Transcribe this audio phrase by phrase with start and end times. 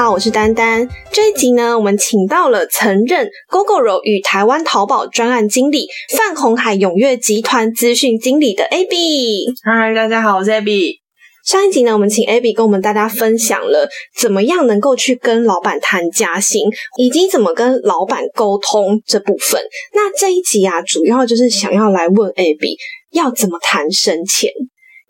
[0.00, 0.88] 好，我是丹丹。
[1.10, 9.52] 这一集呢，我们请到了曾任 GoGoRo 与台湾淘宝专案经理、泛红海永跃集团资讯经理的 Abby。
[9.64, 11.00] 嗨，大家好，我是 Abby。
[11.44, 19.60] 上一集呢，我们请 Abby 跟我们大家分享了怎么样能够去跟老板谈加薪，以及怎么跟老板沟通这部分。
[19.94, 22.76] 那这一集啊，主要就是想要来问 Abby
[23.10, 24.48] 要怎么谈升迁，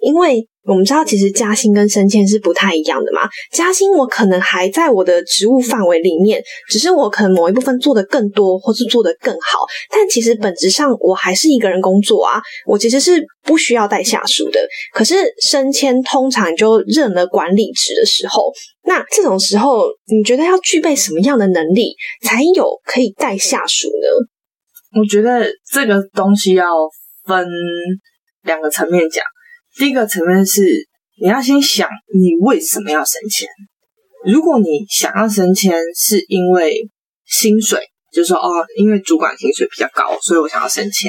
[0.01, 0.49] 因为。
[0.69, 3.23] 我们知道，其实加薪跟升迁是不太一样的嘛。
[3.51, 9.61] 加薪我可能还在我的职务范围里面，只是我可能某一部分做得更多，或是做得更好。
[9.91, 14.61] 但其实本质上我还是一个人工作啊，我其实是不需要带下属的。
[14.93, 18.53] 可是升迁通常就任了管理职的时候，
[18.85, 25.01] 那这种时候，你觉得要具备什么样的能力，才有可以带下属呢？
[25.01, 26.67] 我觉得这个东西要
[27.27, 27.47] 分
[28.45, 29.25] 两个层面讲。
[29.79, 30.61] 第一个层面是
[31.23, 33.47] 你要先想你为什么要升迁。
[34.27, 36.91] 如果你想要升迁是因为
[37.25, 37.79] 薪水，
[38.13, 41.09] 就是说哦，因为主管薪水比较高，所以我想要升迁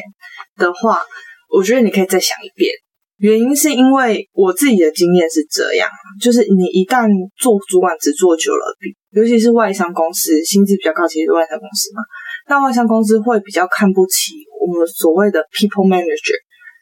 [0.56, 1.02] 的话，
[1.50, 2.72] 我觉得你可以再想一遍。
[3.18, 5.90] 原因是因为我自己的经验是这样，
[6.22, 8.64] 就是你一旦做主管职做久了，
[9.12, 12.04] 尤其是外商公司，薪资比较高，其实是外商公司嘛，
[12.48, 16.38] 那外商公司会比较看不起我们所谓的 people manager。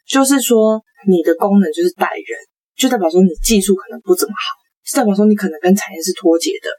[0.07, 2.39] 就是说，你的功能就是带人，
[2.77, 4.55] 就代表说你技术可能不怎么好，
[4.85, 6.69] 是代表说你可能跟产业是脱节的。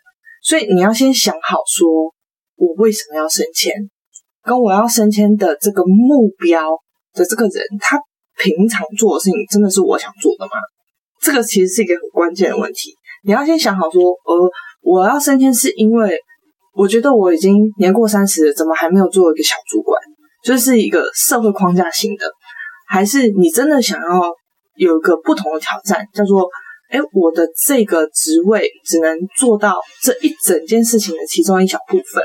[0.43, 1.87] 所以你要先想好，说
[2.57, 3.75] 我为什么要升迁，
[4.43, 6.71] 跟我要升迁的这个目标
[7.13, 8.01] 的这个人，他
[8.39, 10.53] 平常做的事情真的是我想做的吗？
[11.21, 12.95] 这个其实是一个很关键的问题。
[13.25, 16.17] 你要先想好，说呃，我要升迁是因为
[16.75, 20.01] 我觉得我已经年过三十，怎么还没有做一个小主管？
[20.45, 22.25] 就是一个社会框架型的。
[22.89, 24.35] 还是你真的想要
[24.77, 26.49] 有一个不同的挑战，叫做，
[26.91, 32.23] 哎，我的这个职位只能做到这一整件事情的其中一小部分，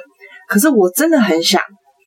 [0.47, 1.61] 可是我真的很想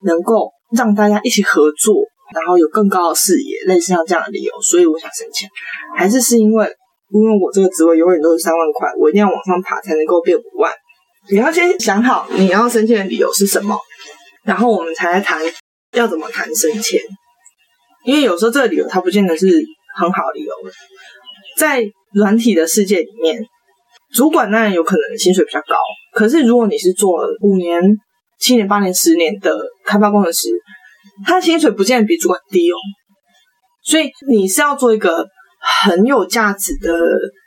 [0.05, 1.95] 能够让大家一起合作，
[2.34, 5.49] 然后有更高的视野，类似像这样的理由，所以我想升迁，
[5.97, 6.66] 还是是因为，
[7.11, 10.72] 因为我这个职位永远都是三万块，我一定要往上爬才能够变五万。
[11.28, 13.77] 你要先想好你要升迁的理由是什么，
[14.45, 15.43] 然后我们才来谈
[15.93, 17.00] 要怎么谈升迁。
[18.06, 19.47] 因为有时候这个理由它不见得是
[19.97, 20.53] 很好理由，
[21.56, 23.44] 在软体的世界里面，
[24.15, 25.75] 主管当然有可能薪水比较高，
[26.12, 27.83] 可是如果你是做了五年、
[28.39, 29.53] 七年、八年、十年的
[29.84, 30.49] 开发工程师，
[31.27, 32.77] 他的薪水不见得比主管低哦。
[33.83, 35.27] 所以你是要做一个
[35.84, 36.93] 很有价值的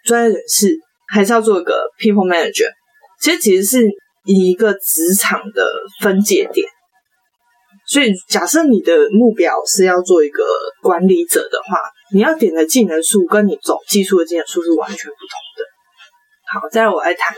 [0.03, 0.75] 专业人士，
[1.07, 2.69] 还是要做一个 people manager？
[3.21, 3.87] 其实其实是
[4.25, 5.65] 一个职场的
[6.01, 6.67] 分界点。
[7.89, 10.43] 所以，假设你的目标是要做一个
[10.83, 11.79] 管理者的话，
[12.13, 16.61] 你要点的技能数跟你走技术的技能数是完全不同的。
[16.61, 17.35] 好，再来我来谈，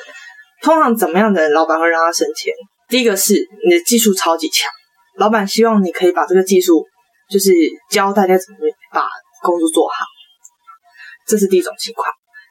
[0.61, 2.53] 通常怎么样的老板会让他升迁？
[2.89, 4.69] 第一个是你的技术超级强，
[5.17, 6.85] 老板希望你可以把这个技术，
[7.29, 7.53] 就是
[7.89, 8.57] 教大家怎么
[8.93, 9.07] 把
[9.41, 10.03] 工作做好，
[11.25, 12.05] 这是第一种情况。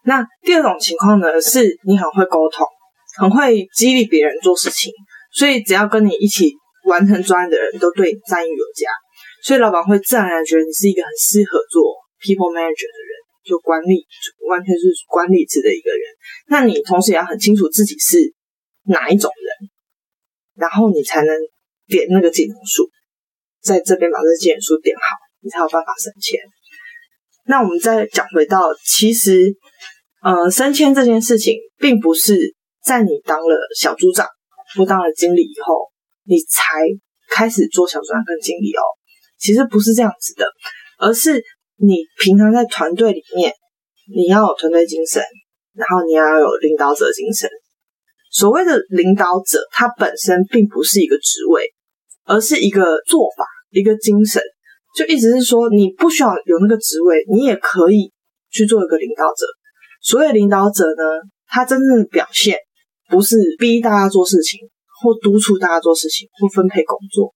[0.06, 2.66] 那第二种情况呢，是你很会沟通，
[3.18, 4.90] 很会激励别人做事情，
[5.34, 6.54] 所以只要跟你一起。
[6.90, 8.90] 完成专案的人都对你赞誉有加，
[9.46, 13.12] 所以老板会自然而然觉得你是一个很适合做 people manager 的人，
[13.46, 14.02] 就管理
[14.50, 16.02] 完全是管理职的一个人。
[16.48, 18.18] 那你同时也要很清楚自己是
[18.90, 19.70] 哪一种人，
[20.58, 21.30] 然后你才能
[21.86, 22.90] 点那个技能数，
[23.62, 25.02] 在这边把这个技能数点好，
[25.42, 26.40] 你才有办法升迁。
[27.46, 29.54] 那我们再讲回到，其实
[30.22, 34.26] 呃，升迁这件事情，并不是在你当了小组长
[34.76, 35.88] 或当了经理以后。
[36.24, 36.80] 你才
[37.30, 38.82] 开始做小专跟经理哦，
[39.38, 40.46] 其实不是这样子的，
[40.98, 41.42] 而是
[41.76, 43.52] 你平常在团队里面，
[44.14, 45.22] 你要有团队精神，
[45.74, 47.48] 然后你要有领导者精神。
[48.32, 51.64] 所谓的领导者，他本身并不是一个职位，
[52.24, 54.40] 而是一个做法，一个精神。
[54.96, 58.12] 就意思是说，你不需要有那个职位，你也可以
[58.50, 59.46] 去做一个领导者。
[60.02, 61.02] 所谓领导者呢，
[61.48, 62.56] 他真正的表现
[63.08, 64.60] 不是逼大家做事情。
[65.00, 67.32] 或督促大家做事情，或分配工作，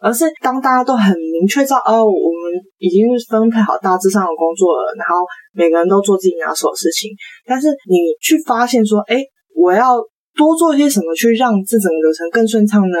[0.00, 7.10] 而是当大家都很明确知道哦，我们已经分配好大致上的工作了，然后每个人都做自己拿手的事情。
[7.46, 9.22] 但是你去发现说，哎，
[9.54, 9.98] 我要
[10.36, 12.98] 多做一些什么，去让这整个流程更顺畅呢？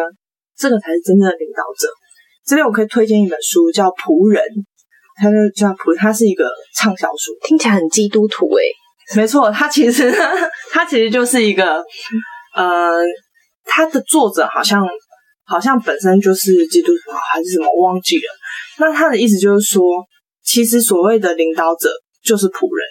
[0.56, 1.86] 这个才是真正的领导者。
[2.44, 4.42] 这边我可以推荐一本书，叫《仆人》，
[5.22, 8.64] 它就叫仆，它是一个畅销书，听起来很基督徒诶。
[9.16, 10.12] 没错，它其实
[10.72, 11.84] 它其实就是一个
[12.56, 13.04] 呃。
[13.68, 14.82] 他的作者好像
[15.44, 18.24] 好像本身就是基督徒还是什么，忘记了。
[18.78, 19.84] 那他的意思就是说，
[20.42, 21.90] 其实所谓的领导者
[22.22, 22.86] 就是仆人，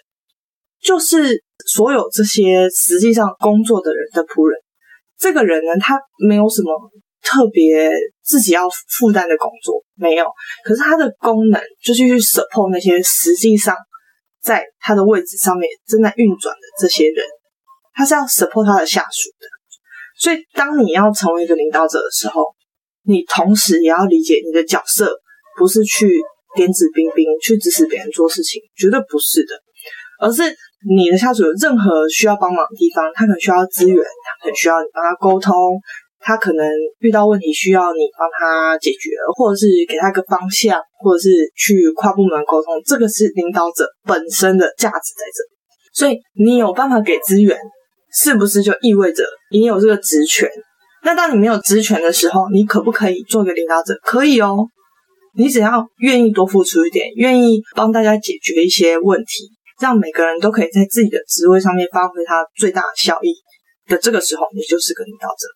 [0.82, 1.44] 就是
[1.74, 4.58] 所有这些实际上工作的人的仆人。
[5.20, 6.70] 这个人呢，他没有什么
[7.24, 7.92] 特别
[8.24, 10.26] 自己要负担的工作，没有。
[10.64, 13.76] 可是他的功能就是去 support 那些实际上
[14.42, 17.26] 在他的位置上面正在运转的这些人，
[17.94, 19.57] 他是要 support 他的下属的。
[20.20, 22.44] 所以，当你要成为一个领导者的时候，
[23.04, 25.12] 你同时也要理解你的角色
[25.58, 26.20] 不是去
[26.56, 29.54] 点指兵兵，去指使别人做事情，绝对不是的，
[30.20, 30.56] 而是。
[30.88, 35.52] 你的下属有任何需要帮忙的地方，他可能需要资源，他可能需要你帮他沟通，
[36.20, 45.50] 他可能遇到问题需要你帮他解决，或者是给他一个方向，或者是去跨部门沟通，这个是领导者本身的价值在这里。
[45.92, 47.58] 所以你有办法给资源，
[48.24, 50.50] 是不是就意味着你有这个职权？
[51.04, 53.94] 那当你没有职权的时候，你可不可以做一个领导者？
[54.04, 54.68] 可以哦，
[55.36, 59.52] 你只要愿意多付出一点，愿意帮大家解决一些问题。
[59.80, 63.32] 让每个人都可以在自己的职位上面发挥他最大的效益
[63.88, 65.48] 的这个时候，你就是个领导者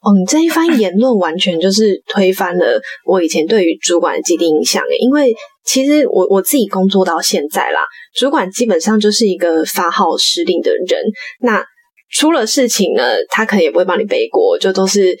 [0.00, 0.18] 哦。
[0.18, 4.82] 你这一番言论完全就是推翻了我以前对于主管的既定印象。
[4.98, 5.32] 因为
[5.64, 7.80] 其实我我自己工作到现在啦，
[8.16, 11.00] 主管基本上就是一个发号施令的人。
[11.40, 11.64] 那
[12.10, 15.16] 出了事情呢，他可能也不会帮你背锅，就都是。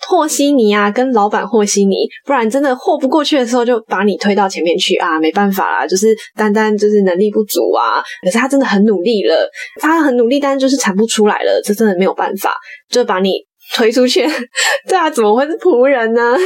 [0.00, 8.00] 和稀泥啊，跟老板和稀泥，不然真的和不过去的时候，就把你推到前面去啊，没办法啦，就是单单就是能力不足啊。
[8.22, 12.54] 可是他真的很努力了，他很努力，但是就是产不出来了，这真的没有办法，
[12.88, 13.32] 就把你
[13.74, 14.24] 推出去。
[14.88, 16.36] 对啊，怎么会是仆人呢？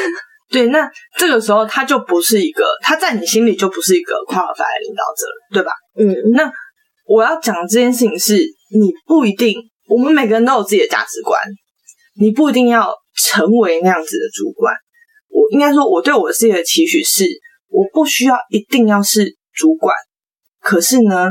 [0.50, 5.72] 对，那这个时候他就不是一个，他在你心里就不是一个跨尔法的领导者，对吧？
[5.98, 6.50] 嗯，那
[7.06, 9.54] 我要讲这件事情是，你不一定，
[9.92, 11.38] 我们每个人都有自己的价值观，
[12.16, 12.92] 你不一定要。
[13.14, 14.74] 成为那样子的主管，
[15.28, 17.26] 我应该说，我对我自己的期许是，
[17.68, 19.94] 我不需要一定要是主管，
[20.58, 21.28] 可是呢，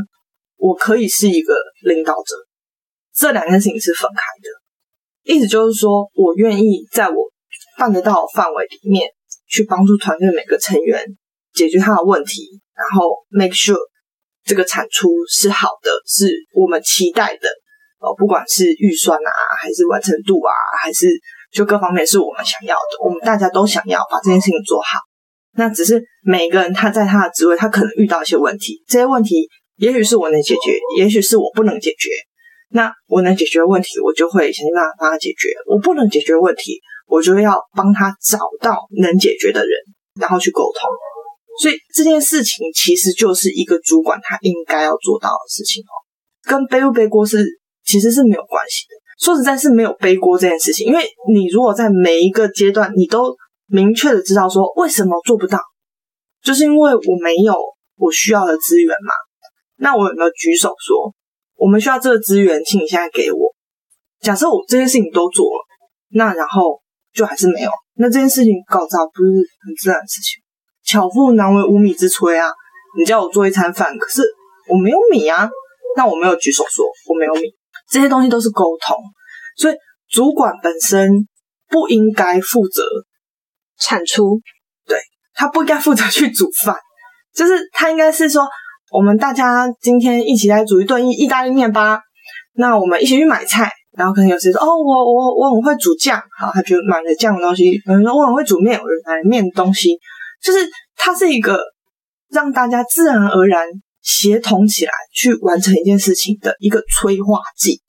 [0.58, 2.36] 我可以是一个领导者。
[3.16, 7.16] 这两件事情是分开的，意思就是说我愿意在我
[7.80, 9.10] 办得到范围里面，
[9.50, 11.04] 去帮助团队每个成员
[11.56, 13.80] 解决他的问题，然后 make sure
[14.46, 17.50] 这个产出是好的，是我们期待的。
[18.02, 19.32] 哦，不管是预算啊，
[19.62, 20.52] 还是完成度啊，
[20.82, 21.08] 还是
[21.54, 24.98] 就各方面是我们想要的，我们大家都想要把这件事情做好。
[25.54, 32.10] 那只是每个人他在他的职位，他可能遇到一些问题，这些问题也许是我能解决，也许是我不能解决。
[32.70, 39.72] 那我能解决问题，我就会想尽办法帮他解决；我不能解决问题，我就要帮他找到能解决的人，
[40.20, 40.90] 然后去沟通。
[41.62, 45.94] 所以这件事情其实就是一个主管他应该要做到的事情哦，
[46.50, 47.61] 跟背不背锅是。
[47.92, 48.96] 其实是没有关系的。
[49.20, 53.36] 说实在，是没有背锅这件事情，因为你如果在每一个阶段，你都
[53.68, 55.60] 明确的知道说为什么做不到，
[56.42, 57.54] 就是因为我没有
[57.98, 59.14] 我需要的资源嘛。
[59.78, 61.14] 那我有没有举手说
[61.58, 63.54] 我们需要这个资源，请你现在给我？
[64.22, 65.66] 假设我这件事情都做了，
[66.14, 66.80] 那然后
[67.14, 70.42] 就还是没有，那这件事情搞砸不是很自然的事情？
[70.84, 72.52] 巧妇难为无米之炊啊！
[72.98, 74.24] 你叫我做一餐饭，可是
[74.68, 75.48] 我没有米啊，
[75.96, 77.54] 那我没有举手说我没有米。
[77.92, 78.96] 这些东西都是沟通，
[79.58, 79.76] 所以
[80.10, 81.28] 主管本身
[81.70, 82.84] 不应该负责
[83.78, 84.40] 产出，
[84.88, 84.98] 对
[85.34, 86.76] 他不应该负责去煮饭，
[87.36, 88.48] 就是他应该是说，
[88.92, 92.00] 我们大家今天一起来煮一顿意意大利面吧。
[92.54, 97.72] 那我们一起去买菜，然后可能有谁说，哦，我我我很会煮酱，好，他就买了酱的东西。
[97.86, 99.98] 有人说我很会煮面，我就买了面的东西，
[100.42, 101.60] 就是它是一个
[102.30, 103.68] 让大家自然而然。
[104.02, 107.82] 协同起来去完成一件事情的一个催化剂。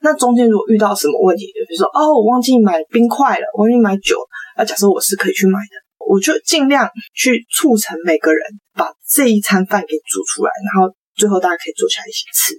[0.00, 4.16] 那中间如果遇到什么问题，比如说哦，我忘记买冰块了，忘记买酒，
[4.56, 8.42] 那假设我是可以去买的，我就尽量去促成每个人
[8.74, 12.54] 把这一餐饭给煮出来，然后最后大家可以坐下来一起吃。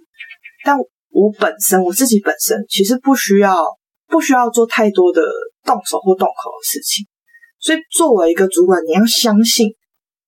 [0.66, 0.78] 但
[1.12, 3.56] 我本身我自己本身其实不需要
[4.08, 5.22] 不需要做太多的
[5.64, 7.06] 动手或动口的事情，
[7.60, 9.76] 所以作为一个主管，你要相信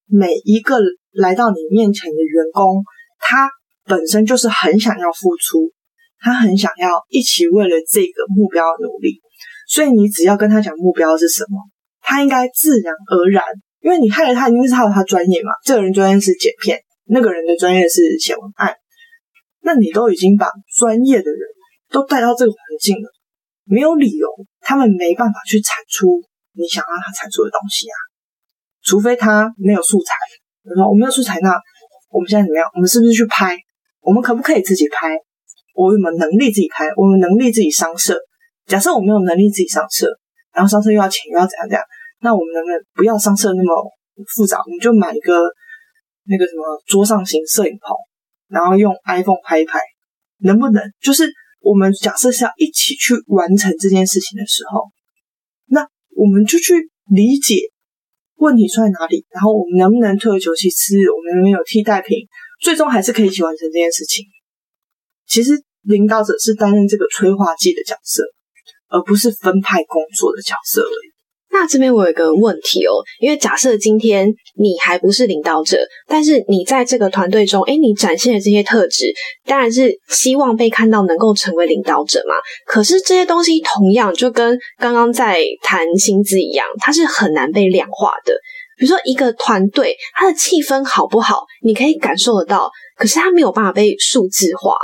[0.06, 0.78] 每一个。
[1.12, 2.84] 来到你面前的员工，
[3.20, 3.50] 他
[3.86, 5.72] 本身就是很想要付出，
[6.20, 9.20] 他很想要一起为了这个目标努力，
[9.68, 11.58] 所以你只要跟他讲目标是什么，
[12.02, 13.44] 他应该自然而然，
[13.82, 15.52] 因为你害了他，因为是他有他专业嘛。
[15.66, 18.74] 这个人专业是剪片，那个人的专业是写文案，
[19.62, 21.40] 那你都已经把专业的人
[21.90, 23.10] 都带到这个环境了，
[23.66, 24.28] 没有理由
[24.62, 26.22] 他们没办法去产出
[26.54, 27.98] 你想让他产出的东西啊，
[28.84, 30.16] 除非他没有素材。
[30.64, 31.50] 我说我没有素材，那
[32.10, 32.70] 我们现在怎么样？
[32.76, 33.58] 我们是不是去拍？
[34.02, 35.18] 我们可不可以自己拍？
[35.74, 36.86] 我有没有能力自己拍？
[36.96, 38.20] 我们能力自己上色？
[38.68, 40.08] 假设我没有能力自己上色，
[40.54, 41.84] 然后上色又要钱又要怎样怎样？
[42.22, 43.74] 那我们能不能不要上色那么
[44.36, 44.60] 复杂？
[44.60, 45.42] 我们就买一个
[46.26, 47.96] 那个什么桌上型摄影棚，
[48.48, 49.80] 然后用 iPhone 拍一拍，
[50.44, 50.84] 能不能？
[51.02, 54.84] 就是我们假设是要一起去完成这件事情的时候，
[55.66, 57.56] 那我们就去理解
[58.42, 62.18] 问题出在哪里，然后我们能不能退而求其次，我们能不能有替代品，
[62.60, 64.26] 最终还是可以一起完成这件事情。
[65.28, 68.24] 其实领导者是担任这个催化剂的角色，
[68.90, 71.11] 而不是分派工作的角色而已。
[71.52, 79.12] 那这边我有一个问题哦，因为假设今天你还不是领导者，但是你在这个团队中，诶，你展现的这些特质，
[79.46, 82.36] 当然是希望被看到能够成为领导者嘛。
[82.66, 88.34] 可是这些东西同样就跟刚刚在谈薪资一样，它是很难被量化的。
[88.78, 94.76] 比如说一个团队，它的气氛好不好，你可以感受得到，可是它没有办法被数字化。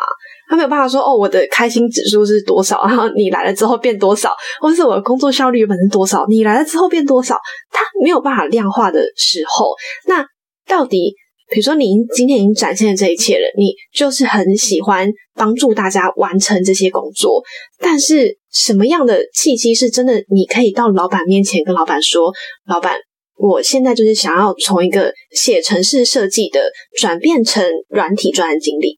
[0.50, 7.38] 他没有办法说哦，我的开心指数是多少，然后你来了之后变多少，或是我的工作效率原本是多少，你来了之后变多少，
[7.72, 9.72] 他没有办法量化的时候，
[10.08, 10.26] 那
[10.66, 11.14] 到底，
[11.50, 17.44] 比如说你今天已经展现了这一切了，你就是很喜欢帮助大家完成这些工作，
[17.80, 20.14] 但是什么样的契机是真的？
[20.30, 22.34] 你可以到老板面前跟老板说，
[22.68, 22.98] 老板，
[23.38, 28.98] 我现在就是想要从一个写程式设计的转变成软体专案经理。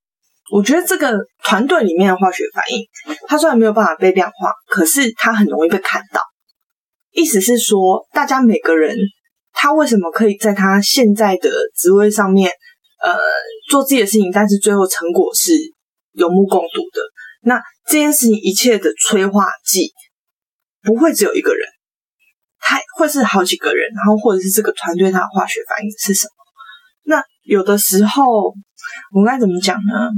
[0.52, 2.84] 我觉得这个团队里面的化学反应，
[3.28, 6.22] 它虽然没有办法被量化，可是它很容易被看到。
[7.12, 8.96] 意思是说，大家每个人
[9.52, 12.52] 他为什么可以在他现在的职位上面，
[13.02, 13.18] 呃，
[13.70, 15.54] 做自己的事情，但是最后成果是
[16.14, 17.02] 有目共睹的？
[17.42, 19.92] 那这件事情一切的催化剂
[20.84, 21.68] 不会只有一个人，
[22.60, 26.32] 他会是好几个人，然后或者是这个团队它的化学反应是什么？
[27.06, 28.24] 那有的时候
[29.14, 30.10] 我们该怎么讲呢？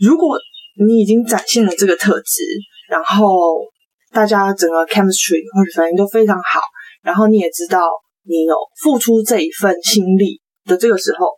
[0.00, 0.38] 如果
[0.84, 2.42] 你已经展现了这个特质，
[2.90, 3.62] 然后
[4.10, 6.60] 大家整个 chemistry 或者反应都非常好，
[7.02, 7.80] 然后你也知道
[8.24, 11.28] 你有付出这一份心力的这个时候，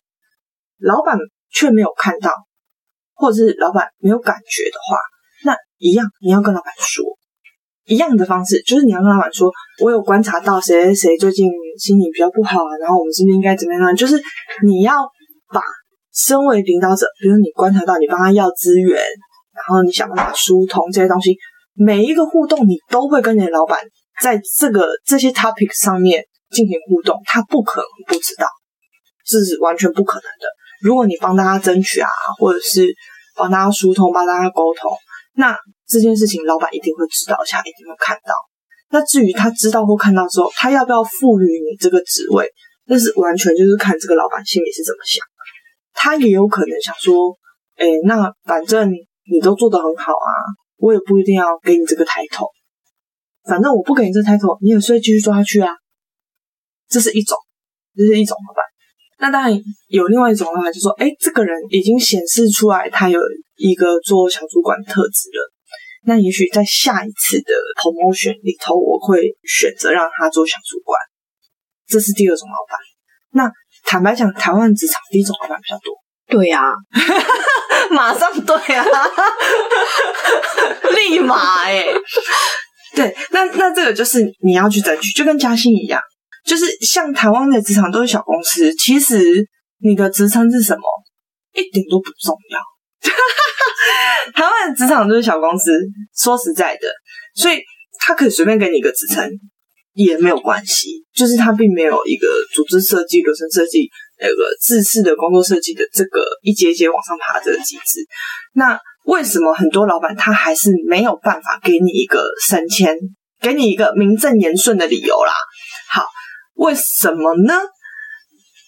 [0.79, 1.19] 老板
[1.53, 2.33] 却没有看到，
[3.15, 4.97] 或者是老板没有感觉的话，
[5.45, 7.05] 那一样你要跟老板说，
[7.85, 13.95] 一样的方式就是你要跟老板说，我有观察到谁谁谁最近心情比较不好啊，然后我们是不是应该怎么样？
[13.95, 14.19] 就是
[14.65, 14.95] 你要
[15.53, 15.61] 把。
[16.17, 21.37] 身为领导者，比如你观察到你帮他要资源，然后你想办法疏通这些东西，
[21.75, 23.79] 每一个互动你都会跟你的老板
[24.23, 28.49] 在这个这些 topic 上面进行互动，他不可能不知道，
[29.27, 30.49] 这是完全不可能的。
[30.81, 32.09] 如果你帮大家争取啊，
[32.39, 32.87] 或者是
[33.37, 34.91] 帮大家疏通、帮大家沟通，
[35.35, 35.55] 那
[35.87, 38.35] 这件事情老板一定会知道，下一定会看到。
[38.89, 42.49] 那至于他知道或看到之后，他要不要赋予你这个职位，
[42.87, 45.23] 那是完全就是看这个老板心里是怎么想。
[45.99, 47.35] 他也有可能想说，
[47.77, 50.31] 哎，那反正你都做得很好啊，
[50.77, 52.47] 我也不一定要给你这个抬头，
[53.49, 55.73] 反正我不给你这抬头，你也是会继续做下去啊。
[56.87, 57.37] 这是一种，
[57.97, 58.63] 这是一种老板。
[59.19, 63.19] 那当然有另外一种方法，就说，哎，这个人已经显示出来他有
[63.57, 65.51] 一个做小主管特质了，
[66.05, 71.01] 那也许在下一次的 promotion 里头，我会选择让他做小主管。
[71.89, 72.79] 这是第二种老板。
[73.33, 73.51] 那。
[73.87, 75.95] 坦白讲，台湾职场第一种老板比较多。
[76.29, 76.61] 对呀，
[77.91, 78.85] 马上对啊，
[80.97, 81.85] 立马哎，
[82.97, 86.01] 对，那那这个就是你要去争取，就跟加薪一样，
[86.45, 89.47] 就是像台湾的职场都是小公司，其实
[89.79, 90.83] 你的职称是什么
[91.55, 92.61] 一点都不重要。
[94.35, 95.71] 台湾的职场都是小公司，
[96.17, 96.89] 说实在的，
[97.37, 97.63] 所以
[98.01, 99.31] 他可以随便给你一个职称。
[99.97, 103.89] 也没有关系，就是它并没有一个组织设计、流程设计、
[104.21, 108.01] 那个自式的工作设计的这个一节一节往上爬这个机制。
[108.53, 112.95] 那为什么很多老板他还是没有办法给你一个升迁，
[113.41, 115.33] 给你一个名正言顺的理由啦？
[115.91, 116.05] 好，
[116.57, 117.55] 为什么呢？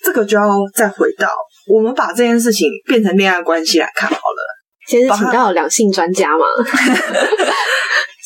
[0.03, 1.29] 这个就要再回到
[1.69, 4.59] 我们把这件事情变成恋爱关系来看好了。
[4.87, 6.47] 其实请到两性专家嘛。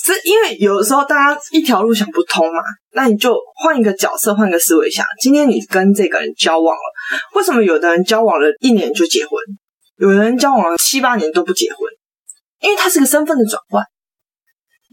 [0.04, 2.60] 是因为有的时候大家一条路想不通嘛，
[2.92, 5.06] 那你就换一个角色，换个思维想。
[5.20, 6.80] 今天你跟这个人交往了，
[7.34, 9.32] 为什么有的人交往了一年就结婚，
[9.98, 11.78] 有的人交往了七八年都不结婚？
[12.60, 13.84] 因为他是个身份的转换，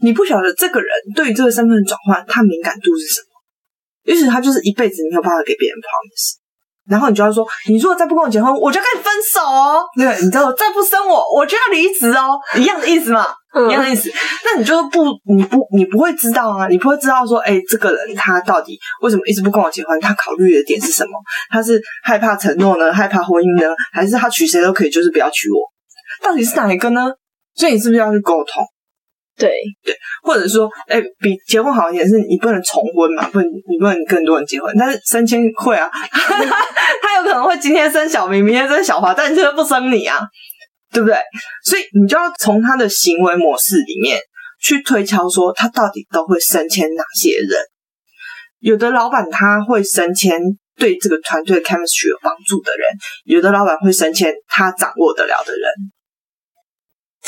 [0.00, 6.39] 你不晓得这个人对于这个身份的转换，他敏感度是什么，于是他就是一辈子没有办法给别人 promise。
[6.90, 9.84] 然后你就要说，你如果再不跟我结婚，我就跟你分手哦。
[9.96, 13.26] 对，你知道，再不生我，我就要离职哦，一样的意思嘛，
[13.68, 14.10] 一样的意思。
[14.44, 19.98] 那你就不，你不，你不会知道啊，你不会知道说，哎，这个人他到底为什么一直不跟我结婚？
[20.00, 21.12] 他考虑的点是什么？
[21.50, 25.58] 他是害怕承诺呢，害怕婚姻呢，还是他娶谁都可以，就是不要娶我？
[26.22, 27.06] 到底是哪一个呢？
[27.54, 28.64] 所以你是不是要去沟通？
[29.40, 29.50] 对
[29.84, 35.90] 对，或者说，哎，比结婚好一点是，你不能重婚嘛，不能你不能更多人结婚，但是升迁会啊，
[37.02, 40.20] 他有可能会今天生小明，明天生小华，但就是不生你啊。
[40.92, 41.16] 对不对？
[41.64, 44.18] 所以你就要从他的行为模式里面
[44.60, 47.48] 去推敲，说他到底都会升迁哪些人。
[48.58, 50.40] 有的老板他会升迁
[50.76, 52.88] 对这个团队 chemistry 有帮助的人，
[53.22, 55.70] 有的老板会升迁他掌握得了的人。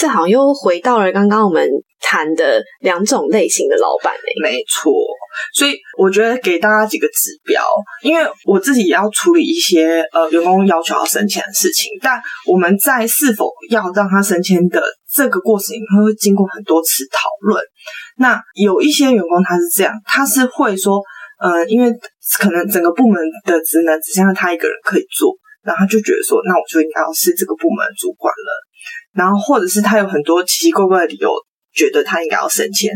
[0.02, 1.64] 这好像又回到了刚刚我们
[2.00, 4.42] 谈的两种类型的老板诶。
[4.42, 4.92] 没错，
[5.54, 7.62] 所以我觉得给大家几个指标，
[8.02, 14.82] 因为我自己也要处理一些呃员工要求要升迁的事情，但我们在是否要让他升迁的
[15.14, 17.62] 这个过程里面会经过很多次讨论。
[18.18, 21.00] 那有一些员工他是这样，他是会说，
[21.38, 21.88] 呃，因为
[22.40, 25.30] 可能整个部门的职能只剩下他一个人可以做，
[25.62, 28.50] 然后他就觉得说，那我就应该要是这个部门主管了。
[29.14, 31.30] 然后，或者是他有很多奇奇怪怪的理由，
[31.74, 32.90] 觉得他应该要升迁，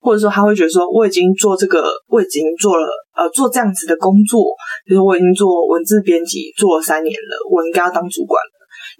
[0.00, 4.44] 或者说他会觉得说，我已经做这个，我已经做了呃做这样子的工作，
[4.86, 8.50] 比如我已经做文字编辑做了三年了，我应该要当主管了。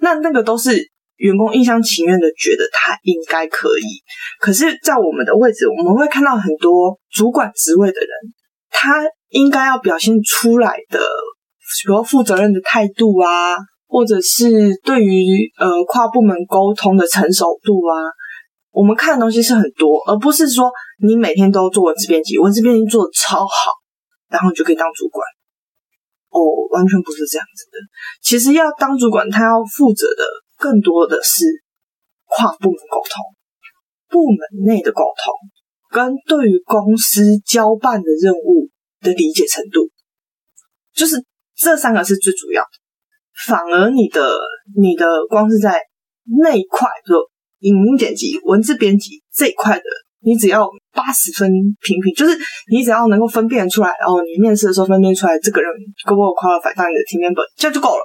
[0.01, 0.79] 那那个都是
[1.17, 3.85] 员工一厢情愿的觉得他应该可以。
[4.39, 8.09] 可是，在我们的位置，我们会看到很多主管职位的人，
[8.71, 13.57] 他应该要表现出来的，比如负责任的态度啊。
[13.89, 17.97] 或者是对于呃跨部门沟通的成熟度啊，
[18.71, 20.71] 我们看的东西是很多，而不是说
[21.03, 23.73] 你每天都做文字编辑，文字编辑做的超好，
[24.29, 25.27] 然后你就可以当主管。
[26.29, 26.39] 哦，
[26.71, 27.79] 完全不是这样子的。
[28.23, 30.23] 其实要当主管，他要负责的
[30.59, 31.47] 更多的是
[32.27, 33.25] 跨部门沟通、
[34.11, 35.35] 部门内的沟通，
[35.91, 38.69] 跟对于公司交办的任务
[39.01, 39.89] 的理解程度，
[40.95, 41.25] 就是
[41.57, 42.88] 这三个是最主要的。
[43.47, 44.37] 反而你的
[44.77, 45.81] 你的光是在
[46.43, 47.15] 那一块，就
[47.61, 49.85] 影音剪辑、文字编辑这一块的，
[50.21, 51.49] 你只要八十分
[51.81, 52.37] 平平，就是
[52.71, 55.71] 你只要能够分辨出来，然后你面试的时候分辨出来这个人
[56.05, 58.03] 够不够 qualify 当你的 team member，这样就够了。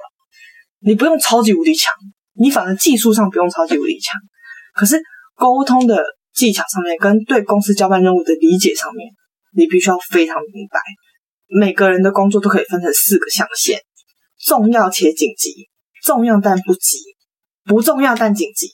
[0.80, 1.92] 你不用超级无敌强，
[2.34, 4.20] 你反而技术上不用超级无敌强，
[4.74, 5.00] 可是
[5.36, 9.08] 沟通的技巧上面跟对公司交办任务的理解上面，
[9.56, 10.80] 你必须要非常明白。
[11.48, 13.78] 每个人的工作都可以分成四个象限。
[14.44, 15.68] 重要且紧急，
[16.02, 16.98] 重要但不急，
[17.64, 18.68] 不重要但紧急，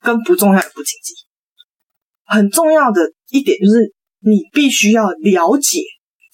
[0.00, 1.14] 跟不重要也不紧急。
[2.24, 5.80] 很重要的一点就是，你必须要了解，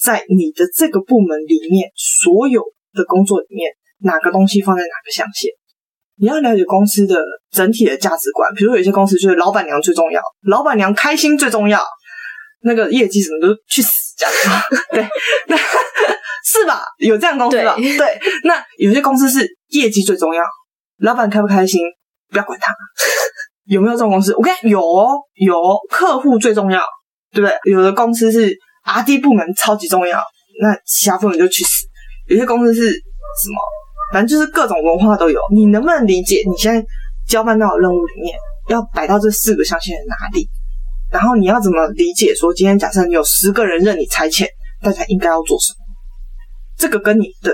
[0.01, 2.63] 在你的这个部门里面，所有
[2.95, 5.51] 的工作里面，哪个东西放在哪个象限。
[6.17, 11.85] 你要了解公司的整体的价值观，比如有些公司就是老板娘最重要，老板娘开心最重要，
[12.63, 14.63] 那个业绩什么都去死这样。
[14.93, 15.09] 对，
[15.49, 15.59] 那。
[16.49, 16.83] 是吧？
[16.99, 17.77] 有这样公司吧？
[17.77, 20.43] 对，那有些公司是业绩最重要，
[21.01, 21.81] 老板开不开心
[22.31, 22.73] 不要管他。
[23.69, 24.35] 有没有这种公司？
[24.35, 25.55] 我看有哦，有
[25.91, 26.81] 客户最重要，
[27.33, 27.55] 对不对？
[27.71, 30.23] 有的公司是 R D 部门超级重要，
[30.63, 31.85] 那其他部门就去死。
[32.29, 33.59] 有些公司是什么？
[34.11, 35.39] 反正就是各种文化都有。
[35.55, 36.43] 你能不能理解？
[36.51, 36.83] 你现在
[37.29, 38.35] 交办到的任务里面
[38.69, 40.49] 要摆到这四个象限的哪里？
[41.13, 42.35] 然后你要怎么理解？
[42.35, 44.47] 说今天假设你有十个人任你差遣，
[44.81, 45.88] 大家应该要做什么？
[46.79, 47.53] 这个跟你的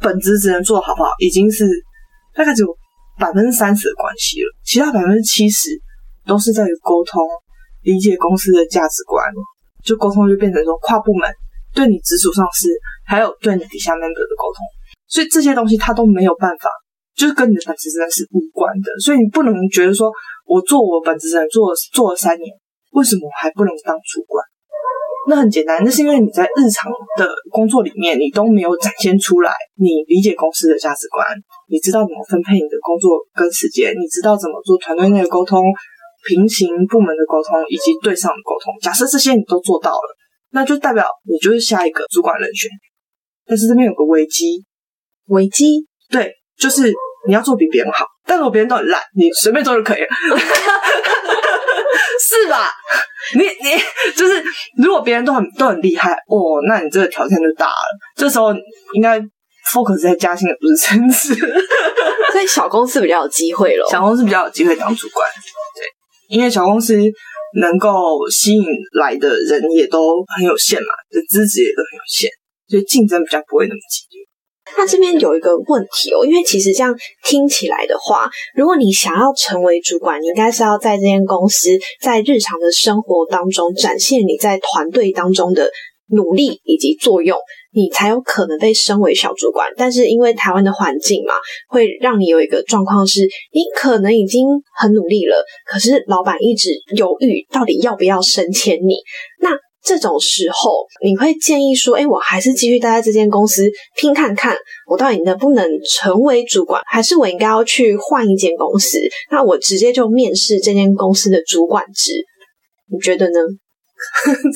[0.00, 1.64] 本职职能做好不好，已经是
[2.34, 2.76] 大概只有
[3.18, 5.70] 百分之三十的关系了，其他百分之七十
[6.26, 7.22] 都是在于沟通、
[7.82, 9.24] 理解公司的价值观。
[9.84, 11.30] 就沟通就变成说跨部门
[11.74, 12.68] 对你直属上司，
[13.04, 14.64] 还有对你底下 member 的沟通，
[15.06, 16.70] 所以这些东西他都没有办法，
[17.14, 18.88] 就是跟你的本职职能是无关的。
[19.04, 20.10] 所以你不能觉得说
[20.46, 22.48] 我做我本职职能做做了三年，
[22.92, 24.42] 为什么我还不能当主管？
[25.26, 31.26] 那很简单，那是因为你在日常的工作里面，你都没有展现出来，你理解公司的价值观，
[31.68, 35.64] 你知道怎么分配你的工作跟时间，你知道怎么做团队内的沟通、
[36.28, 38.74] 平行部门的沟通以及对上的沟通。
[38.82, 40.16] 假设这些你都做到了，
[40.52, 42.70] 那就代表你就是下一个主管人选。
[43.46, 44.64] 但是这边有个危机，
[45.28, 46.92] 危机对，就是
[47.26, 50.08] 你要做比别人好，但如果别人都很烂，你随便做就可以了。
[52.24, 52.70] 是吧？
[53.36, 53.76] 你你
[54.16, 54.42] 就是，
[54.82, 57.98] 如果别人都很都很厉害哦，那你这个挑战就大了。
[58.16, 58.54] 这时候
[58.94, 59.18] 应该
[59.72, 61.34] focus 在加薪，而不是升职。
[62.32, 65.26] 所以小公司比较有机会咯，小公司比较有机会当主管，
[65.76, 66.96] 对，因为小公司
[67.60, 68.64] 能够吸引
[68.98, 72.30] 来的人也都很有限嘛，的资质也都很有限，
[72.68, 74.13] 所以竞争比较不会那么激烈。
[74.76, 85.70] 那这边有一个问题哦，因为其实这样听起来的话，如果你想要成为主管，你应该是要在这间公司在日常的生活当中展现你在团队当中的
[86.08, 87.38] 努力以及作用，
[87.72, 89.68] 你才有可能被升为小主管。
[89.76, 91.34] 但是因为台湾的环境嘛，
[91.68, 98.96] 会让你有一个状况是，你可能已经很努力了，可是老板一直犹豫到底要不要升迁你。
[99.40, 104.56] 那这种时候，你会建议说，哎，我还是继续待在这间公司拼看看，
[104.88, 108.98] 我到底能不能成为主管，还是我应该要去换一间公司？
[109.30, 112.12] 那我直接就面试这间公司的主管职，
[112.90, 113.38] 你觉得呢？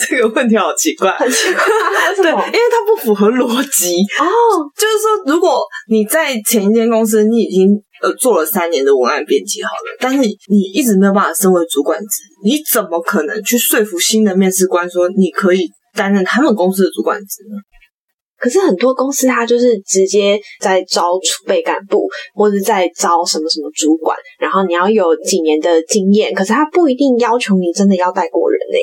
[0.08, 1.64] 这个问题好奇怪，很奇怪，
[2.16, 4.24] 对， 因为它不符合逻辑哦。
[4.76, 7.68] 就是说，如果你在前一间公司，你已经
[8.02, 17.56] 呃做了三年的文案编辑好了，但是你一直没有办法升为主管职，你怎么可能去说服新的面试官说你可以担任他们公司的主管职呢？
[18.40, 28.78] 可是很多公司它就是直接在招储备干部，或者在招什么什么主管，然后你要有几年的经验，可是他不一定要求你真的要带过人呢。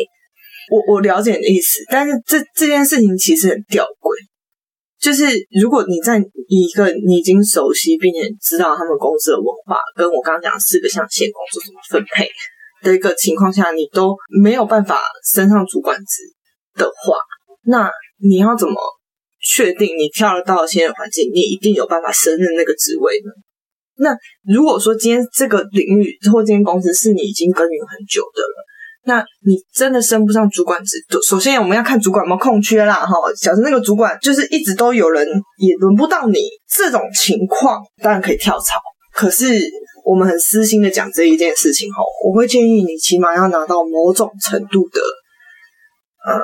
[0.71, 4.17] 我我了解你的意思，但是这这件事情其实很吊诡，
[5.05, 5.23] 就是
[5.61, 12.27] 如果你在一个你已经熟悉并且知道他们公司的文化，跟我刚刚讲四个象限工作怎么分配
[12.81, 16.23] 的一个情况下，你都没有办法升上主管职
[16.73, 17.17] 的话，
[17.65, 18.73] 那你要怎么
[19.39, 23.29] 确定你跳了到新的环境，你一定有办法胜任那个职位呢？
[23.97, 24.17] 那
[24.51, 28.65] 如果说今天这个领域或今天公司是你已经耕耘很久的了。
[29.07, 33.13] 那你真的升不上主管职，首先我们要看主管有没有空缺啦，哈。
[33.39, 35.27] 假设那个主管就是一直都有人，
[35.59, 38.79] 也轮不到你，这种情况当然可以跳槽。
[39.13, 39.61] 可是
[40.03, 44.99] 我们很私心的讲这一件事情，哈，我会建议你起码要拿到某种程度的，
[46.25, 46.41] 呃，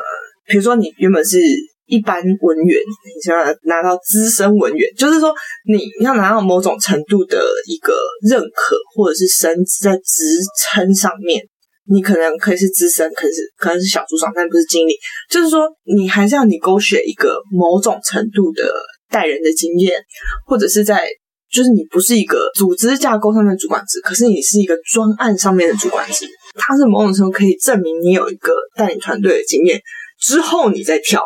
[0.47, 1.39] 比如说你原本是
[1.87, 5.33] 一般文员，你想要拿到资深文员，就是说
[5.67, 7.93] 你要拿到某种程度的一个
[8.29, 10.23] 认可，或者是升职在职
[10.57, 11.43] 称上面。
[11.91, 14.93] 你可能可以是资深，可是可能是小组长，但不是经理。
[15.29, 18.63] 就是说，你还是要你勾选一个某种程度的
[19.09, 20.01] 带人的经验，
[20.45, 21.05] 或者是在
[21.51, 26.25] 就是你不是一个组织架构上面的主管职，可是你是一个专案上面的主管职，
[26.55, 29.81] 它是某种程度可以证明你有一个带领团队的经验
[30.19, 31.21] 之后，你再跳。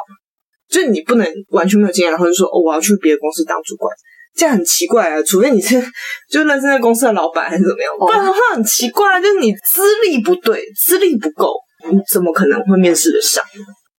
[0.67, 3.95] 就你不能完全没有经验，然后就说哦，我要去别的公司当主管。
[4.35, 5.81] 这样很奇怪啊，除非你是
[6.29, 11.53] 就认识那公司的老板还是怎么样，不然的话很奇怪，啊就是你资历不对，资历不够，
[11.89, 13.43] 你怎么可能会面试得上？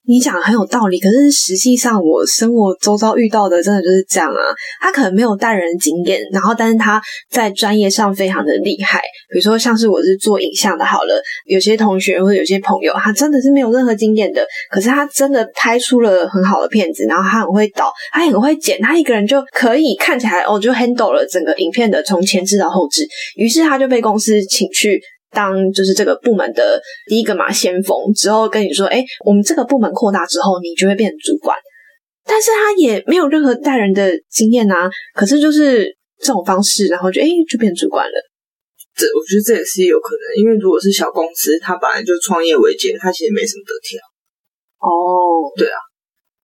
[0.08, 4.40] 你讲的很有道理，可是实际上我生活周遭遇到的真的就是这样啊。
[4.80, 9.00] 他可能没有带人经验，然后但是他在专业上非常的厉害。
[9.32, 25.00] 比如说像是我是做影像的，好了，有些同学或者有些朋友，他真的是没有任何经验的，可是他真的拍出了很好的片子，然后他很会导，他很会剪，他一个人就可以看起来哦，就 handle 了整个影片的从前置到后置，于是他就被公司请去。
[25.36, 31.54] 当就是这个部门的第一个嘛先锋之后，跟你说，哎，我们这个部门扩大之后，你就会变成主管。
[32.24, 35.84] 但是他也没有任何带人的经验啊，可是就是
[36.18, 38.18] 这种方式，然后就哎就变主管了。
[38.96, 44.00] 这我觉得这也是有可能，因为如果是小公司，他本来就创业维艰，他其实没什么得挑。
[44.80, 45.78] 哦，对啊，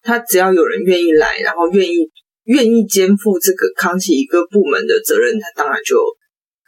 [0.03, 2.11] 他只要有人愿意来，然后愿意
[2.45, 5.97] 愿意肩负这个扛起一个部门的责任，他当然就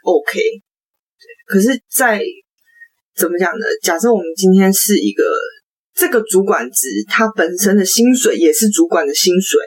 [0.02, 0.40] OK。
[1.46, 2.22] 可是，在
[3.14, 3.66] 怎么讲呢？
[3.82, 5.22] 假设我们今天是一个
[5.94, 9.60] 这个主管职，他本身的薪水也是主管的薪水，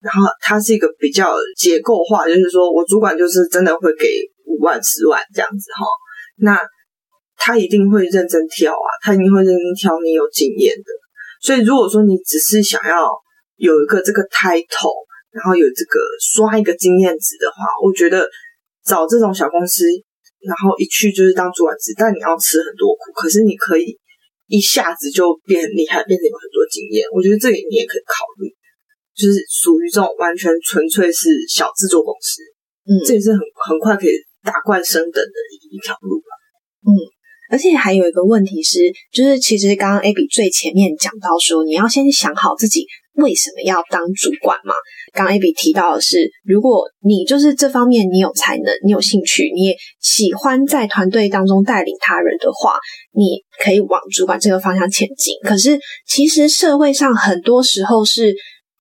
[0.00, 4.08] 然后他是一个比较结构化，就是说我主管就是真的会给
[4.46, 5.86] 五万、十万这样子哈。
[6.38, 6.60] 那
[7.36, 10.84] 他一定会认真挑啊，他一定会认真挑你有经验的。
[11.42, 13.10] 所以，如果说你只是想要
[13.56, 18.26] 有一个这个 title，然后有这个刷一个经验值的话，我觉得
[18.86, 19.84] 找这种小公司。
[20.42, 23.12] 然后一去就是当主管职，但你要吃很多苦。
[23.14, 23.96] 可是你可以
[24.48, 27.06] 一下子就变很厉害，变成有很多经验。
[27.14, 28.50] 我觉得这个你也可以考虑，
[29.14, 32.42] 就是属于这种完全纯粹是小制作公司，
[32.86, 35.38] 嗯，这也是很很快可以打怪升等的
[35.70, 36.30] 一条路吧。
[36.84, 36.90] 嗯，
[37.50, 42.86] 而且还有一个问题是，就是其实刚刚 Abby 最前面讲到说，你要先想好自己。
[43.14, 44.74] 为什么要当主管嘛？
[45.12, 52.78] 刚 AB 提到的是，如果你就是这方面你有才能，你有兴趣，你也喜欢在团队当中带领他人的话，
[53.12, 55.34] 你可以往主管这个方向前进。
[55.44, 58.34] 可是，其实社会上很多时候是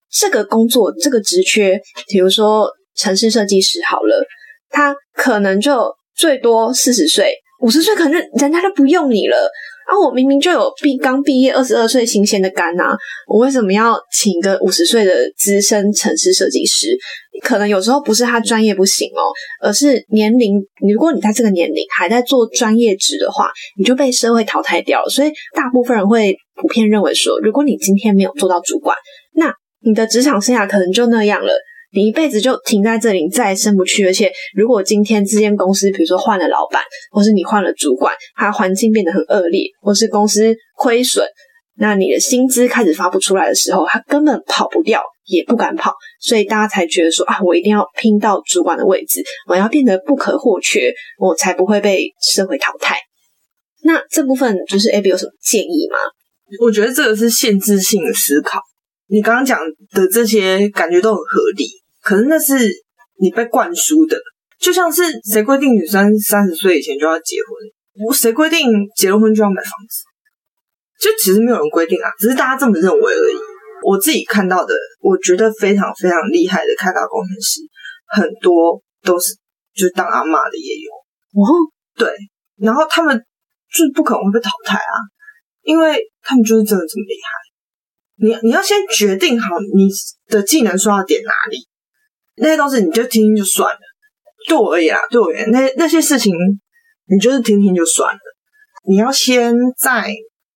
[0.10, 4.26] 这个工作这个职缺，比如说城市设计师好了，
[4.70, 9.52] 他可能就最多四十岁、五十岁，可能人家都不用你了。
[9.92, 12.96] 啊，我明明就有毕刚毕业二十二岁新鲜的肝呐，
[13.28, 16.98] 我为什么要请一个五十岁的资深城市设计师？
[17.44, 19.28] 可能有时候不是他专业不行哦，
[19.62, 20.56] 而是年龄。
[20.94, 25.10] 如果你在这个年龄还在做专业职的话，你就被社会淘汰掉了。
[25.10, 28.96] 所以大部分人会普遍认为说，如果你今天没有做到主管，
[29.34, 31.52] 那你的职场生涯可能就那样了。
[31.94, 34.06] 你一辈子就停在这里，你再也升不去。
[34.06, 41.26] 而且，如果今天这间公司，比如说换了老板，或是你换了主管，它环境变得很恶劣，或是公司亏损，
[41.78, 52.98] 那你的薪资开始发不出来的时候，他根本跑不掉，也不敢跑，所以大家才觉得说啊，我一定要拼到主管的位置，我要变得不可或缺，我才不会被社会淘汰。
[53.84, 55.98] 那这部分就是 AB 有什么建议吗？
[56.62, 58.60] 我觉得这个是限制性的思考。
[59.08, 59.60] 你刚刚讲
[59.92, 61.66] 的这些感觉都很合理，
[62.02, 62.72] 可是那是
[63.20, 64.18] 你被灌输的，
[64.60, 68.06] 就像是谁规定女生三十岁以前就要结婚？
[68.08, 70.04] 我谁规定结了婚就要买房子？
[71.00, 73.36] 就其实没有人规定啊，只是大家这么认为而已。
[73.84, 77.62] 我自己看到的，我觉得非常非常厉害的开发工程师，
[78.08, 79.34] 很多都是
[79.74, 80.92] 就当阿妈的也有
[81.42, 81.50] 哦，
[81.98, 82.08] 对，
[82.58, 84.94] 然后他们就不可能会被淘汰啊，
[85.64, 88.40] 因为他们就是真的这么厉害。
[88.44, 89.90] 你你要先决定好你
[90.28, 91.58] 的技能说要点哪里，
[92.42, 93.80] 那些东西你就听听就算了。
[94.50, 96.34] 对我而言啊，对我而言，那那些事情
[97.08, 98.20] 你就是听听就算了。
[98.90, 100.14] 你要先在。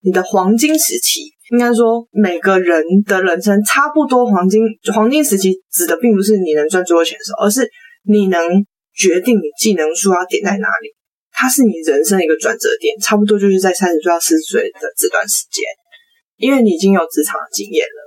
[0.07, 4.61] 你的黄金时期，应该说每个人的人生差不多黄金
[4.93, 7.67] 黄金时期，指的并不是你能赚最多钱的时候，而是
[8.03, 8.39] 你能
[8.93, 10.93] 决定你技能树要点在哪里，
[11.33, 15.65] 它是你人生一个转折点，差不多就是在三十岁到四十岁的这段时间，
[16.37, 18.04] 因为你已经有职场的经验了，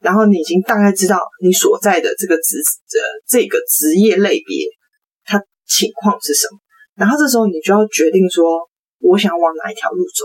[0.00, 4.66] 然后你已经大概知道你所在的这个职的这个职业类别，
[5.24, 6.58] 它情况是什么，
[6.96, 8.44] 然后这时候你就要决定说，
[9.00, 10.24] 我想往哪一条路走。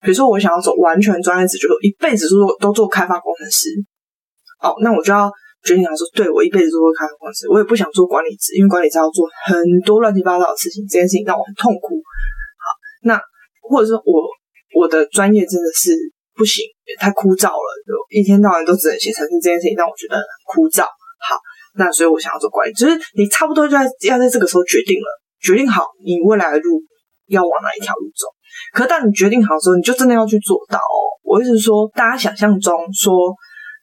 [0.00, 3.68] 比如说，我想要走完全专业职，就是一辈子做都做开发工程师。
[4.62, 5.28] 哦，那我就要
[5.64, 11.96] 决定，想说，对我一辈子都做开发工程师，我也不想做管理职，因为管理职要做很多乱七八糟的事情，这件事情让我很痛苦。
[11.98, 12.64] 好，
[13.02, 13.20] 那
[13.62, 14.22] 或者说我
[14.78, 15.98] 我的专业真的是
[16.38, 16.62] 不行，
[17.02, 20.86] 太枯燥了，就一天到晚都只能写程式，这件事情让我觉得很枯燥。
[21.18, 21.34] 好，
[21.74, 25.08] 那所以我想要做管理，就是你差不多就在要在这个时候决定了，
[25.42, 26.80] 决定好你未来的路
[27.26, 28.30] 要往哪一条路走。
[28.72, 31.18] 可当你决定好之后，你就真的要去做到哦。
[31.22, 33.12] 我意思是说，大家想象中说，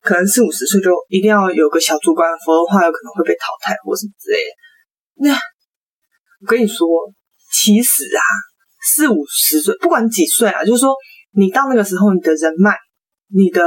[0.01, 5.29] 可能四五十岁就一定要有个小主管，否则的话有可能会被淘汰或什么之类的。
[5.29, 6.87] 那我跟你说，
[7.51, 8.23] 其实啊，
[8.81, 10.95] 四五十岁不管几岁啊，就是说
[11.35, 12.71] 你到那个时候，你的人脉、
[13.33, 13.61] 你的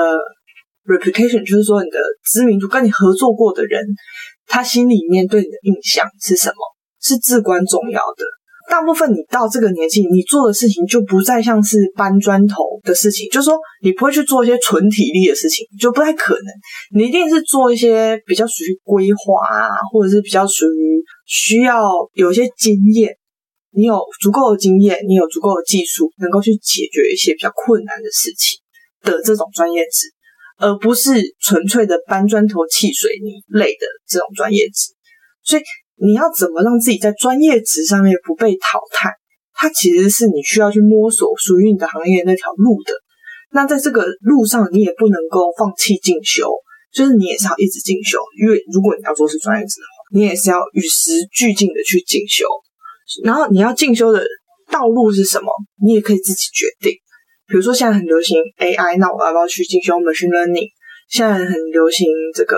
[0.87, 3.85] reputation，就是说你的知名度，跟你合作过的人，
[4.47, 6.57] 他心里面对你的印象是什么，
[7.01, 8.25] 是至关重要的。
[8.71, 16.45] 大部分你到这个年纪，你做的事情就不再像是搬砖头的事情，就是说你不会去做一些纯体力的事情，就不太可能。
[16.95, 23.11] 你一定是做一些比较属于规划啊，或者是比较属于需要有一些经验，
[23.71, 28.61] 你有足够的经验，你有足够的技术，能够去解决一些比较困难的事情
[29.03, 30.09] 的这种专业值，
[30.59, 34.93] 而不是纯粹的搬砖头、砌水泥类的这种专业值。
[35.45, 35.63] 所以。
[36.01, 39.11] 你要怎么让自己在专业值上面不被淘汰？
[39.53, 42.93] 它其实是你需要去摸索属于你的行业那条路的。
[43.51, 46.53] 那在这个路上，你也不能够放弃进修，
[46.95, 48.17] 就是你也是要一直进修。
[48.41, 52.47] 因为如果你要做是专业值的话，你也是要与时俱进的去进修。
[53.25, 54.25] 然后你要进修的
[54.71, 55.47] 道路是什么？
[55.83, 56.93] 你也可以自己决定。
[57.47, 60.69] 比如说现在很流行 AI，那我要不要去进修 machine learning？
[61.09, 62.57] 现在很流行这个。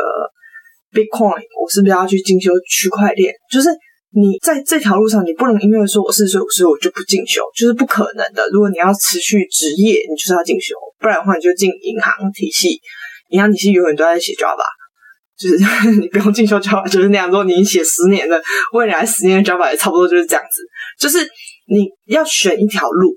[0.90, 3.32] Bitcoin，我是不是要去进修区块链？
[3.48, 3.70] 就是
[4.10, 8.42] 你在这条路上，你不能因为说我四十岁五十岁我就不进修，就是不可能的。
[8.50, 12.80] 如果你要持续职业，你就是要进修，不然的话你就进银行体系。
[13.28, 14.66] 银行体系永远都在写 Java，
[15.40, 15.56] 就是
[15.98, 17.28] 你不用进修 Java，就是那样。
[17.28, 18.40] 如果你写十年的，
[18.74, 20.62] 未来十年的 Java 也差不多就是这样子。
[20.98, 21.26] 就是
[21.66, 23.16] 你要选一条路，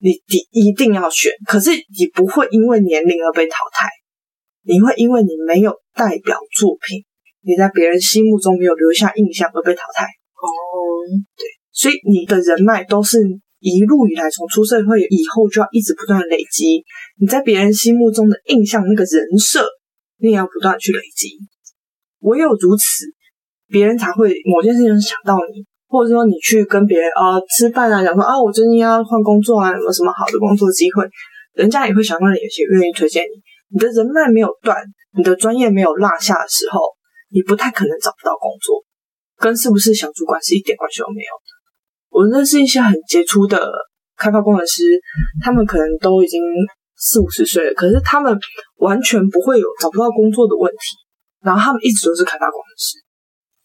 [0.00, 3.88] 你一一定要选，可是你不会因为年龄而被淘汰。
[4.64, 7.04] 你会因为你没有代表作品，
[7.42, 10.04] 你在别人心目中没有留下印象而被淘汰。
[10.04, 10.44] 哦，
[11.36, 13.18] 对，所以你的人脉都是
[13.60, 16.82] 一路以来从出社会以后就要一直不断的累积。
[17.18, 19.66] 你在别人心目中的印象那个人设，
[20.20, 21.38] 你也要不断去累积。
[22.20, 23.04] 唯有如此，
[23.68, 31.08] 别人才会某件事情想到你，或者说你去跟别人啊吃饭啊，讲说啊我最近要换工作啊，有什么好的工作机会？
[31.54, 33.40] 人家也会想到有些愿意推荐你。
[33.70, 34.76] 你的人脉没有断，
[35.16, 36.80] 你的专业没有落下的时候，
[37.30, 38.82] 你不太可能找不到工作，
[39.36, 41.28] 跟是不是小主管是一点关系都没有。
[42.10, 43.70] 我认识一些很杰出的
[44.16, 44.82] 开发工程师，
[45.44, 46.40] 他们可能都已经
[46.98, 48.36] 四五十岁，可是他们
[48.76, 50.78] 完全不会有找不到工作的问题，
[51.44, 52.98] 然后他们一直都是开发工程师。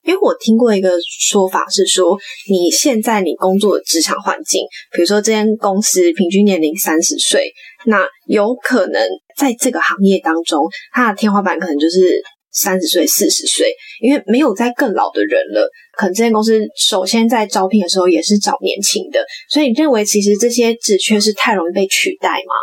[0.06, 0.92] 因为我听过一个
[1.22, 2.18] 说法是说，
[2.50, 7.54] 你现在你工作的职场环境，比如说这间公司平均年龄三十岁，
[7.86, 9.02] 那有可能
[9.38, 15.70] 在这个行业当中，它的天花板可能就是三十岁、四十岁，因为没有在更老的人了。
[15.98, 22.54] 可能这间公司首先在招聘的时候也是找年轻的，所以你认为其实这些职缺是太容易被取代吗？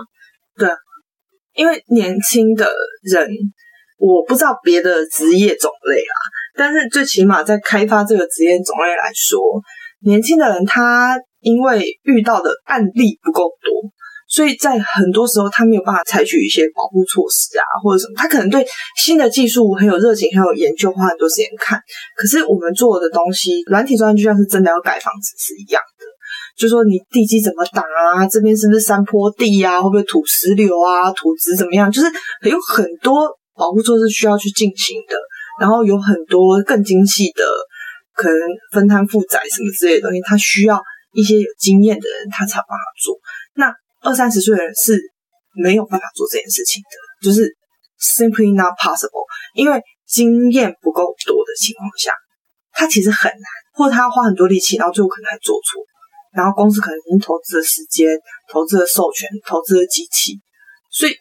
[0.61, 0.69] 对
[1.57, 2.71] 因为年轻的
[3.03, 3.29] 人，
[3.99, 6.17] 我不知道别的职业种类啊，
[6.55, 9.41] 但是最起码在开发这个职业种类来说，
[10.05, 13.91] 年轻的人他因为遇到的案例不够多。
[14.33, 18.15] 所以在很多时候，他没有办法采取一些保护措施啊，或者什么。
[18.15, 18.65] 他可能对
[18.97, 21.77] 新的技术很有热情，很有研究，花很多时间看。
[22.15, 25.83] 可是我们做的东西，软体专业就像是真的要盖房子是一样。
[26.61, 28.29] 就说你地基怎么打啊？
[28.29, 29.81] 这边是不是山坡地啊？
[29.81, 31.11] 会不会土石流啊？
[31.13, 31.91] 土质怎么样？
[31.91, 32.09] 就是
[32.49, 35.17] 有很多保护措施需要去进行的。
[35.59, 37.45] 然后有很多更精细的，
[38.15, 38.39] 可能
[38.73, 40.81] 分摊负载什么之类的东西，他需要
[41.13, 43.15] 一些有经验的人，他才有办法做。
[43.57, 44.99] 那二三十岁的人是
[45.53, 47.45] 没有办法做这件事情的，就是
[48.01, 49.29] simply not possible。
[49.55, 52.11] 因为经验不够多的情况下，
[52.73, 53.45] 他其实很难，
[53.75, 55.85] 或者他要花很多力气，然后最后可能还做错，
[56.33, 58.07] 然后公司可能已经投资了时间、
[58.51, 60.39] 投资了授权、投资了机器。
[60.91, 61.13] 所以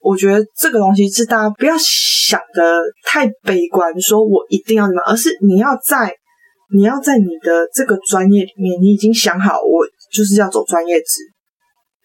[0.00, 6.14] 我觉得这个东西是大家不要想的太悲观，说我一定要怎么，而是你要在
[6.74, 11.22] 你要在你的这个专业里面，你已经想好，我就是要走专业职。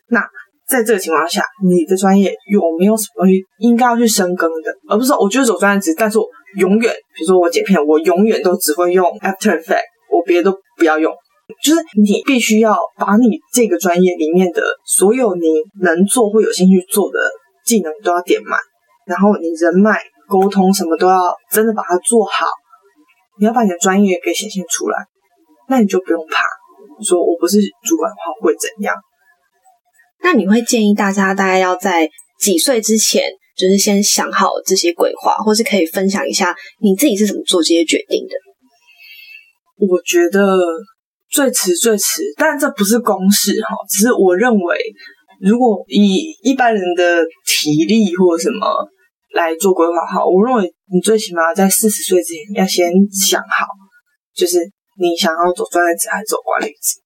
[0.08, 0.22] 那
[0.68, 4.74] 在这个情况下，你的专业有没有什么东西应该要去深耕的？
[4.90, 6.26] 而不是说我就是走专业职，但是我
[6.58, 11.14] 永远，比如说我剪片，我永远都只会用 After Effect，我别的都不要用。
[11.62, 15.48] 就是你必须要把你这个专业里面的所有你
[15.82, 17.20] 能做或有兴趣做的
[17.66, 18.58] 技能都要点满，
[19.06, 21.18] 然后你人脉、沟通什么都要
[21.52, 22.46] 真的把它做好。
[23.40, 24.98] 你要把你的专业给显现出来，
[25.68, 26.44] 那你就不用怕，
[27.04, 28.96] 说我不是主管的话会怎样。
[30.22, 32.08] 那你会建议大家大概要在
[32.40, 33.24] 几岁之前，
[33.58, 38.34] 就是先想好这些规划，或是可以分享一下你自己是怎么做这些决定的？
[39.90, 40.40] 我觉得
[41.34, 44.78] 最迟最迟，但这不是公式哈，只是我认为，
[45.42, 48.88] 如果以一般人的体力或什么
[49.34, 53.66] 来做规划哈，我认为你最起码在四十岁之前要先想好，
[54.36, 54.60] 就是
[55.00, 57.02] 你想要走专业职还是走管理职，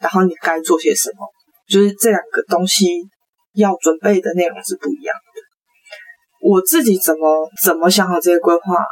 [0.00, 1.18] 然后你该做些什么。
[1.70, 2.88] 就是这两个东西
[3.54, 5.40] 要准备的内容是不一样的。
[6.42, 8.84] 我自己怎么怎么想好这些规划？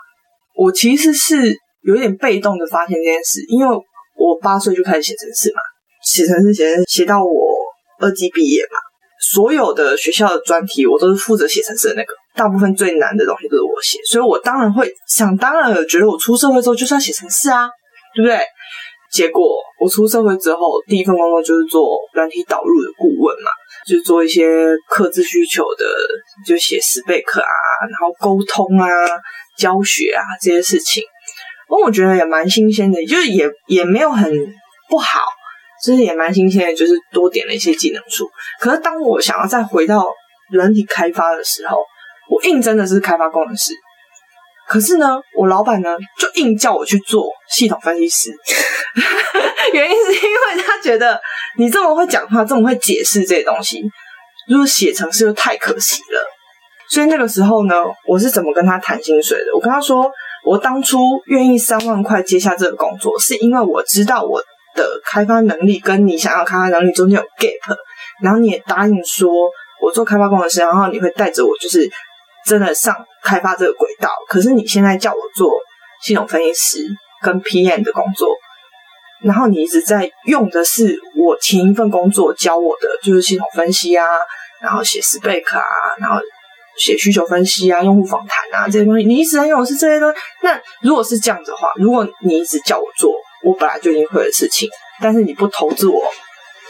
[0.56, 3.76] 我其实是有点被动的发现这件事，因为
[4.22, 5.60] 我八岁就开始写程式嘛，
[6.04, 7.56] 写程式写写到我
[8.00, 8.78] 二级毕业嘛，
[9.20, 17.68] 所有的学校的专题我都是负责写程式的那个，大部分最难的东西都是我写，所以我当然会想当然觉得我出社会之后就是要写程式啊，
[18.14, 18.38] 对不对？
[19.12, 19.44] 结果
[19.78, 23.50] 我出社会之后，第一份工作就是做软体导入的顾问嘛，
[23.86, 24.48] 就是做一些
[24.88, 25.84] 客制需求的，
[26.46, 27.46] 就写十贝克啊，
[27.90, 28.88] 然后沟通啊、
[29.58, 31.02] 教学啊这些事情。
[31.80, 34.30] 我觉得也蛮新鲜的，就是也也没有很
[34.88, 35.20] 不好，
[35.84, 38.28] 就是也蛮新鲜的，就是多点了一些技能数。
[38.58, 40.06] 可是当我想要再回到
[40.50, 41.78] 软体开发的时候，
[42.28, 43.72] 我应征的是开发工程师。
[44.68, 48.30] 可是呢，我老板呢就硬叫我去做系统分析师，
[49.74, 51.20] 原因是因为他觉得
[51.58, 53.82] 你这么会讲话，这么会解释这些东西，
[54.48, 56.24] 如果写成是又太可惜了。
[56.88, 57.74] 所以那个时候呢，
[58.06, 59.46] 我是怎么跟他谈薪水的？
[59.54, 60.10] 我跟他说，
[60.44, 64.40] 我当初愿意三万块接下这个工作，是因为我知道我
[64.74, 67.76] 的开发能力跟你想要开发能力中间有 gap，
[68.22, 69.30] 然后你也答应说
[69.80, 71.90] 我做开发工程师，然后你会带着我，就是。
[72.44, 75.52] 真的上开发这个轨道，可是你现在叫我做
[76.02, 76.88] 系统分析师
[77.22, 78.34] 跟 PM 的工作，
[79.22, 84.04] 然后你一直在用的是我前一份工作教我的，就是系统分析啊，
[84.60, 85.62] 然后写 spec 啊，
[86.00, 86.16] 然后
[86.78, 90.18] 写需求分析啊，用户访谈啊这些东西，你一直在用的是这些东西。
[90.42, 94.68] 那如果是这样子的话，如果你一直叫我做我本来就已经会的事情，
[95.00, 96.02] 但是你不投资我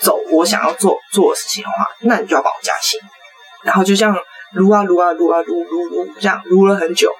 [0.01, 3.01] 走我想要做做的事情的话，那你就要把我加薪，
[3.65, 4.17] 然后就这样。
[4.55, 7.11] 撸啊撸啊撸啊撸撸撸，这样撸了很久，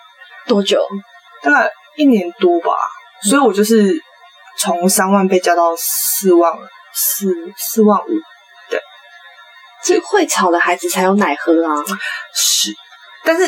[0.47, 0.79] 多久？
[1.43, 2.73] 大概一年多吧。
[3.23, 3.99] 所以我就是
[4.59, 6.53] 从三万被加到四万，
[6.93, 8.11] 四四万五。
[9.87, 11.75] 对，这会吵的孩子才有奶喝啊。
[12.35, 12.75] 是，
[13.25, 13.47] 但是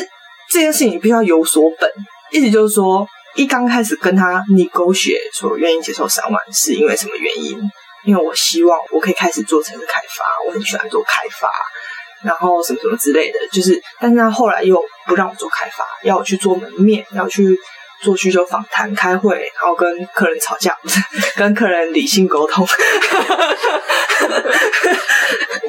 [0.49, 1.89] 这件事情必须要有所本，
[2.31, 7.59] 意思就是说，一刚开始跟他你狗血说愿意接受三万，是因为什么原因？
[8.05, 11.51] 因为我希望我可以开始做城市开发，我很喜欢做开发。
[12.23, 17.55] 然后什么什么之类的，就是，但是他后来又不让我做开发，要我去做门面，要去
[18.05, 20.77] 做需求访谈、开会，然后跟客人吵架，
[21.35, 22.63] 跟客人理性沟通。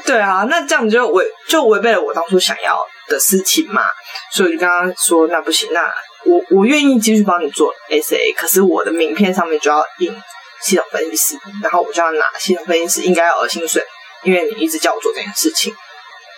[0.05, 2.79] 对啊，那这样就违就违背了我当初想要
[3.09, 3.83] 的事情嘛，
[4.31, 5.91] 所以我就跟他说，那不行，那
[6.27, 10.15] 我我愿意继续帮你做 SA，可是我的名片上面就要印
[10.63, 13.83] 系统分析师，然后我就要拿系统分析师应该要的薪水，
[14.23, 15.75] 因为你一直叫我做这件事情。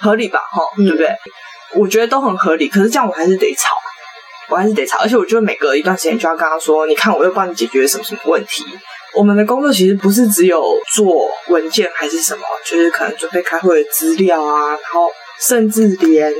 [0.00, 0.38] 合理吧？
[0.38, 1.12] 哈，对不对？
[1.74, 2.68] 我觉得都很合理。
[2.68, 3.74] 可是这样我还是得吵，
[4.48, 4.98] 我还是得吵。
[4.98, 8.64] 而且我就每隔一段时间就要跟他说：“你看，我又帮你解决什么什么问题。”
[9.14, 15.08] 我们的工作其实不是只有做文件还是什么，就是可能准备开会的资料啊，然后
[15.40, 16.32] 甚至连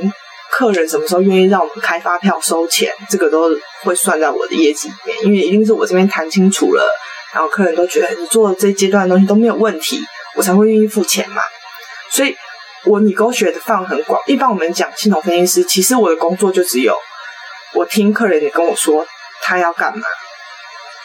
[0.51, 3.49] 客人什么时候愿意让我们开发票收钱，这个都
[3.83, 6.83] 会算在我的业绩里面，因为一定是我这边谈清楚了，
[7.33, 9.99] 然后客人都觉得你做这阶段的东西都没有问题，
[10.35, 11.41] 我才会愿意付钱嘛。
[12.11, 12.35] 所以，
[12.85, 14.19] 我你勾学的范围很广。
[14.27, 16.95] 一般我们讲系统分析师，其实我的工作就只有
[17.73, 19.05] 我听客人你跟我说
[19.41, 20.03] 他要干嘛。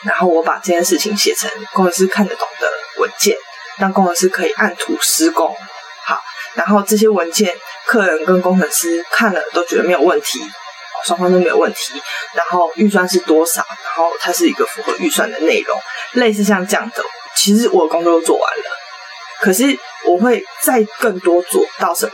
[0.04, 3.34] 然后我把这件事情写成工程师看得懂的文件，
[3.78, 5.56] 让工程师可以按图施工。
[6.04, 6.20] 好，
[6.52, 7.56] 然后这些文件
[7.86, 10.40] 客人跟工程师看了都觉得没有问题，
[11.06, 11.94] 双方都没有问题。
[12.34, 13.64] 然后预算是多少？
[13.84, 15.80] 然后它是一个符合预算的内容，
[16.12, 17.02] 类似像这样的。
[17.34, 18.64] 其实我的工作都做完了，
[19.40, 19.64] 可是
[20.06, 22.12] 我会再更多做到什么？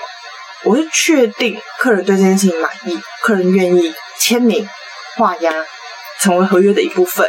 [0.62, 4.68] 我会确定客人对这件事情满意，客人愿意签名
[5.16, 5.52] 画押，
[6.20, 7.28] 成为合约的一部分。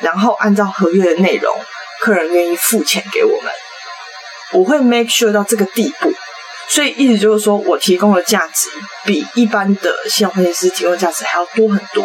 [0.00, 1.54] 然后按照合约的内容，
[2.00, 3.52] 客人愿意付钱给我们，
[4.52, 6.12] 我会 make sure 到这个地步。
[6.68, 8.68] 所以意思就是说我提供的价值
[9.04, 12.04] 比一般的信用分析师提供价值还要多很多。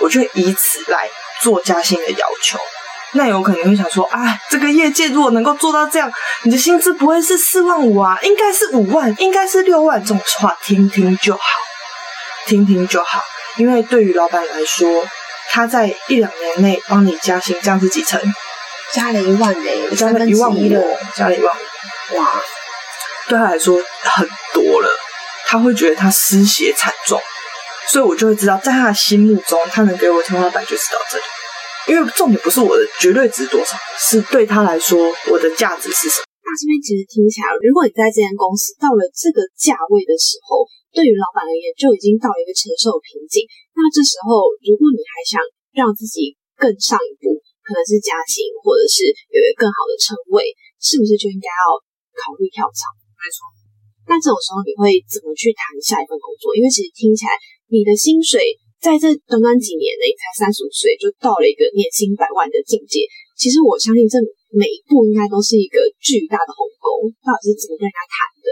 [0.00, 1.08] 我就以此来
[1.42, 2.58] 做加薪的要求。
[3.12, 6.10] 那有可能会想说，啊，这个业界如果能够做到这样，
[6.42, 10.00] 你的薪资不会是四万五啊，应该是五万，应该是六万。
[10.00, 11.40] 这种话听听就好，
[12.46, 13.22] 听听就好。
[13.58, 15.06] 因为对于老板来说。
[15.50, 18.20] 他在一两年内帮你加薪，这样是几成？
[18.92, 22.42] 加了一万嘞，加了一万五了，加了一万五，哇！
[23.26, 24.90] 对他来说很多了，
[25.46, 27.18] 他会觉得他失血惨重，
[27.88, 31.24] 所以我就会知道，在他的心目中，他能给我天花板就是到这里。
[31.88, 34.98] 因为重点不是我的绝对值多少，是对他来说
[35.30, 36.24] 我的价值是什么。
[36.44, 43.44] 那这边其实听起来，如果你在这间公司到了这个价位的时候，对于老板而言就已经到一个承受瓶颈。
[43.76, 45.38] 那这时候，如果你还想
[45.76, 50.42] 让自己更上一步，可能是加薪，或者是有一个更好的称谓，
[50.80, 51.78] 是不是就应该要
[52.16, 52.88] 考虑跳槽？
[53.14, 53.38] 没错。
[54.08, 56.56] 那这种时候，你会怎么去谈下一份工作？
[56.56, 57.36] 因为其实听起来，
[57.68, 63.04] 你的薪水在这短短几年内，才三十五岁就到了一个年薪百万的境界。
[63.36, 64.16] 其实我相信，这
[64.50, 67.12] 每一步应该都是一个巨大的鸿沟。
[67.20, 68.48] 到底是怎么跟人家谈的？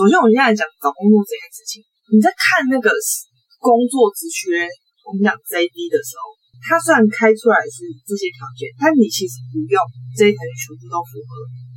[0.00, 2.88] 首先，我们现在讲找工作这件事情，你在看那个。
[3.60, 4.64] 工作职缺，
[5.04, 6.32] 我们讲 JD 的时候，
[6.64, 9.76] 它虽然开出来是这些条件，但你其实不用
[10.16, 11.28] 这一层全部都符合，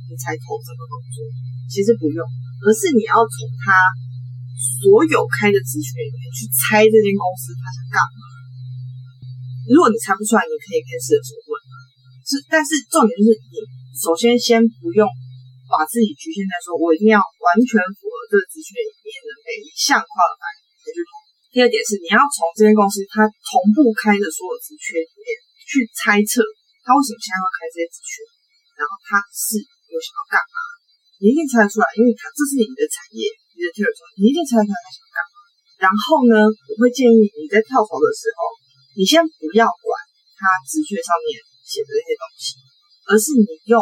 [0.08, 1.28] 你才投这个工作。
[1.68, 2.24] 其实不用，
[2.64, 3.76] 而是你要从他
[4.80, 8.24] 所有开的职缺里面去猜这间公司他想干嘛。
[9.68, 11.52] 如果你猜不出来，你可以面试的时候问。
[12.24, 13.60] 是，但是重点就是你
[13.92, 15.04] 首先先不用
[15.68, 18.03] 把自己局限在说我一定要完全符
[18.34, 20.42] 这个职缺里面的每一项跨栏
[20.82, 21.10] 也就同。
[21.54, 26.42] 第二点是，你要从这间公司它同步开的所有职缺里面去猜测，
[26.82, 28.26] 它为什么现在要开这些职缺，
[28.74, 30.58] 然后它是有想要干嘛，
[31.22, 33.22] 你一定猜得出来，因为它这是你的产业，
[33.54, 35.34] 你的 territory，你一定猜得出来它想干嘛。
[35.78, 38.50] 然后呢，我会建议你在跳槽的时候，
[38.98, 39.86] 你先不要管
[40.34, 42.58] 它职缺上面写的那些东西，
[43.06, 43.78] 而是你用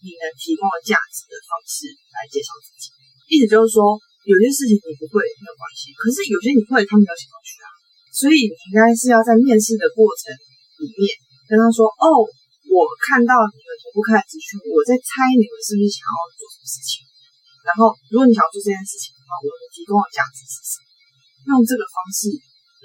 [0.00, 1.84] 你能提供的价值的方式
[2.16, 2.93] 来介绍自己，
[3.28, 4.00] 意思就是说。
[4.24, 7.68] 有些事情你不会没有关系，可是有些你会，他没有想要去啊。
[8.08, 10.32] 所以你应该是要在面试的过程
[10.80, 11.04] 里面
[11.44, 17.04] 跟他说：“哦，我看到你们同步开职缺，我在猜你们是不是想要做什么事情。
[17.68, 20.88] 然后，如果你想要做这件事情的话，我能提供的价值是什么？
[21.52, 22.32] 用这个方式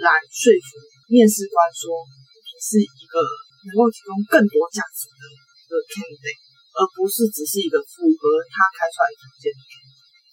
[0.03, 0.67] 来说服
[1.07, 3.15] 面试官说你是一个
[3.63, 5.39] 能够提供更多价值的一
[5.71, 6.43] 个 candidate，
[6.75, 9.63] 而不是只是一个符合他开出来的条件的。”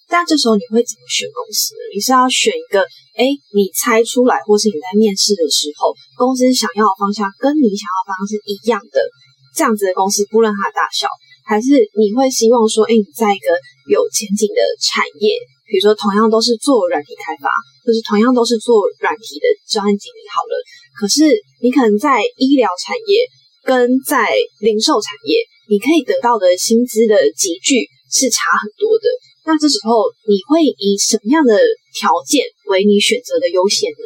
[0.07, 1.75] 但这时候你会怎么选公司？
[1.93, 2.79] 你是要选一个，
[3.19, 9.03] 哎，你猜出来，或是你在面试的时候，公司想要的方向跟你想要的方向是一样的，
[9.51, 11.11] 这样子的公司，不论它大小，
[11.43, 13.51] 还是你会希望说，哎，你在一个
[13.91, 15.35] 有前景的产业，
[15.67, 17.51] 比如说同样都是做软体开发，
[17.83, 20.55] 或是同样都是做软体的专案经理好了，
[20.95, 23.27] 可是你可能在医疗产业
[23.67, 24.31] 跟在
[24.63, 29.11] 零售产业，你可以得到的薪资的集聚是差很多的。
[29.47, 31.55] 那这时候你会以什么样的
[31.95, 34.03] 条件为你选择的优先呢？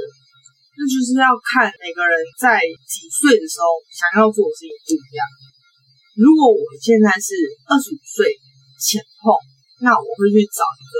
[0.77, 5.21] 那就是要看每个人在几岁的时候想要做的事情不一样。
[6.13, 7.33] 如果我现在是
[7.65, 8.37] 二十五岁
[8.77, 9.33] 前后，
[9.81, 10.95] 那我会去找一个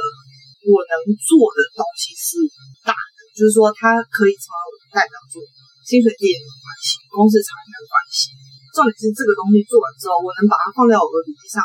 [0.74, 2.42] 我能做的东西是
[2.82, 5.38] 大的，就是说它可以成为我的代表作，
[5.86, 8.34] 薪水低也没关系，公司长也没关系。
[8.74, 11.62] 重点是这个东西做完之后，我能把它放在我的履历上，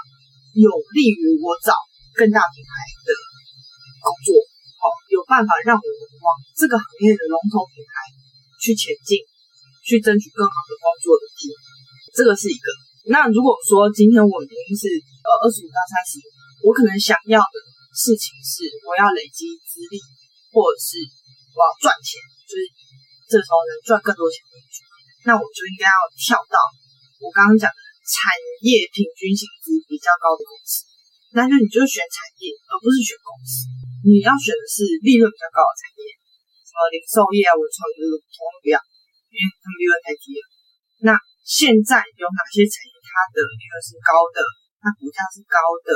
[0.60, 1.72] 有利于我找。
[2.16, 2.72] 更大品牌
[3.04, 3.10] 的
[4.00, 4.40] 工作，
[5.26, 7.92] 办法让我们往这个行业的龙头品牌
[8.62, 9.18] 去前进，
[9.82, 11.58] 去争取更好的工作的机会。
[12.14, 12.66] 这个是一个。
[13.10, 16.22] 那如果说今天我已经是呃二十五到三十，
[16.62, 17.56] 我可能想要的
[17.90, 19.98] 事情是我要累积资历，
[20.54, 21.02] 或者是
[21.52, 22.62] 我要赚钱，就是
[23.26, 24.54] 这时候能赚更多钱的
[25.26, 26.54] 那我就应该要跳到
[27.18, 28.30] 我刚刚讲的产
[28.62, 30.86] 业平均薪资比较高的公司。
[31.36, 33.68] 那就你就选产业，而不是选公司。
[34.08, 36.08] 你要选的是利润比较高的产业，
[36.64, 38.80] 什么零售业啊、文创业都通通不要，
[39.28, 40.42] 因为他们利润太低了。
[41.04, 41.10] 那
[41.44, 44.40] 现在有哪些产业它的利润是高的，
[44.80, 45.92] 它股价是高的，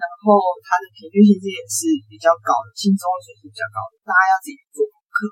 [0.00, 5.28] 然后它的平均薪资也是比较高的，薪资水平比较高的，大家要自己做功课。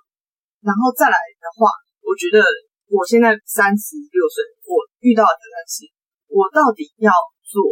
[0.60, 1.72] 然后再来的话，
[2.04, 2.44] 我觉得
[2.92, 5.88] 我现在三十六岁，我遇到的挑战是，
[6.28, 7.08] 我到底要
[7.48, 7.64] 做。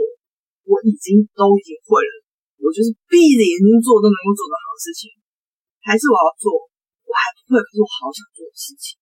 [0.67, 2.15] 我已经都已经会了，
[2.59, 5.15] 我就是闭着眼睛做都能够做得好的事情，
[5.87, 6.51] 还是我要做
[7.07, 8.99] 我还不会可是我好想做的事情。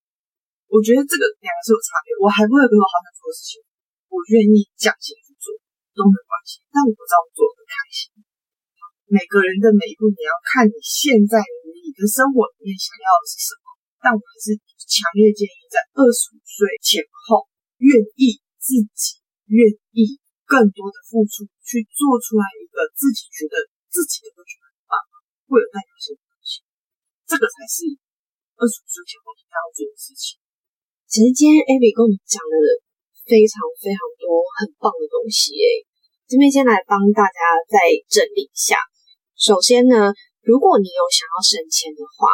[0.68, 3.64] 我觉得这个两个是有差别，我还不会可是我好想做的事情，
[4.12, 5.56] 我愿意降薪去做
[5.96, 8.12] 都没关系，但我不知道我做的开心。
[9.08, 13.72] 每个人的每一步你要看你现在你的生活里面想要的是什么，
[14.04, 14.52] 但我还是
[14.84, 17.48] 强烈建议在二十五岁前后，
[17.80, 20.20] 愿意自己愿意。
[20.54, 23.58] 更多的付出去做出来一个自己觉得
[23.90, 24.94] 自己的会觉得很棒，
[25.50, 26.62] 会有代表性的东西，
[27.26, 27.90] 这个才是
[28.54, 30.38] 二十五岁前后应该要做的事情。
[31.10, 32.54] 其实今天 Abby 跟我们讲了
[33.26, 35.82] 非常非常多很棒的东西，诶，
[36.30, 38.78] 这边先来帮大家再整理一下。
[39.34, 40.14] 首先呢，
[40.46, 42.30] 如果你有想要省钱的话，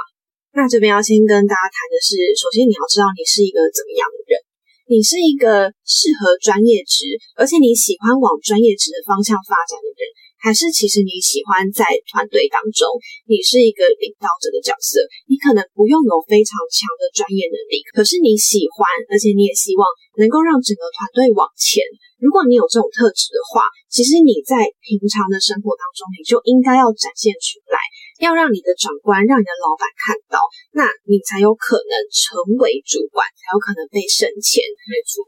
[0.53, 4.45] 那这边要先跟大家谈的是，首先你要知道你是一个怎么样的人。
[4.91, 7.07] 你是一个适合专业职，
[7.39, 10.03] 而且你喜欢往专业职的方向发展的人，
[10.43, 12.91] 还是其实你喜欢在团队当中，
[13.31, 14.99] 你是一个领导者的角色？
[15.31, 19.87] 你可能不用有非常强的专业能力，可是你喜欢，而且你也希望
[20.19, 21.87] 能够让整个团队往前。
[22.19, 27.79] 如果你有这种特质的话，其实你在平常的生活当中，你就应该要展现出来。
[28.21, 30.37] 要让你的长官、让你的老板看到，
[30.77, 34.61] 那你才有可能成为主管，才有可能被升迁。
[34.87, 35.25] 没错。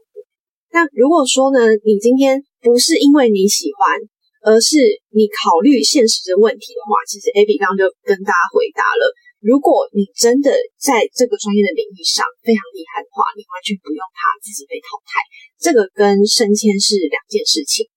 [0.69, 3.97] 那如果说呢，你今天不是因为你喜欢，
[4.45, 4.77] 而是
[5.09, 9.09] 你考虑现实的问题的话，其实 Abby 刚刚就跟大家回答了。
[9.43, 15.19] 如果你真的在这个专业的领域上非常厉害的话，你完全不用怕自己被淘汰。
[15.59, 17.89] 这个跟升迁是两件事情。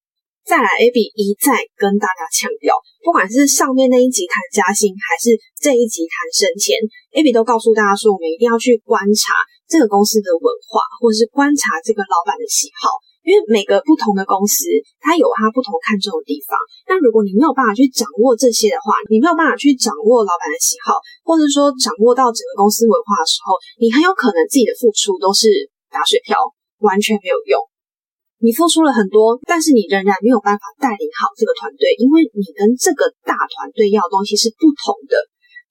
[0.47, 2.71] 再来，Abby 一再跟大家强调，
[3.03, 6.71] 不管是上面那一集谈加薪，还是这一集谈升迁
[7.11, 9.35] ，Abby 都告诉大家说，我们一定要去观察
[9.67, 12.95] 这个公司的文化，或者是观察这个老板的喜好，
[13.27, 14.71] 因为每个不同的公司，
[15.03, 16.55] 它有它不同看重的地方。
[16.87, 20.95] 那如果你没有办法去掌握这些的话，你没有办法去掌握老板的喜好，
[21.27, 25.51] 或者说掌握到整个公司文化的时候，你很有可能自己的付出都是
[25.91, 26.39] 打水漂，
[26.79, 27.59] 完全没有用。
[28.39, 35.17] 你付出了很多，但是你仍然没有办法带领好这个团队，因为你跟这个大团队要的东西是不同的。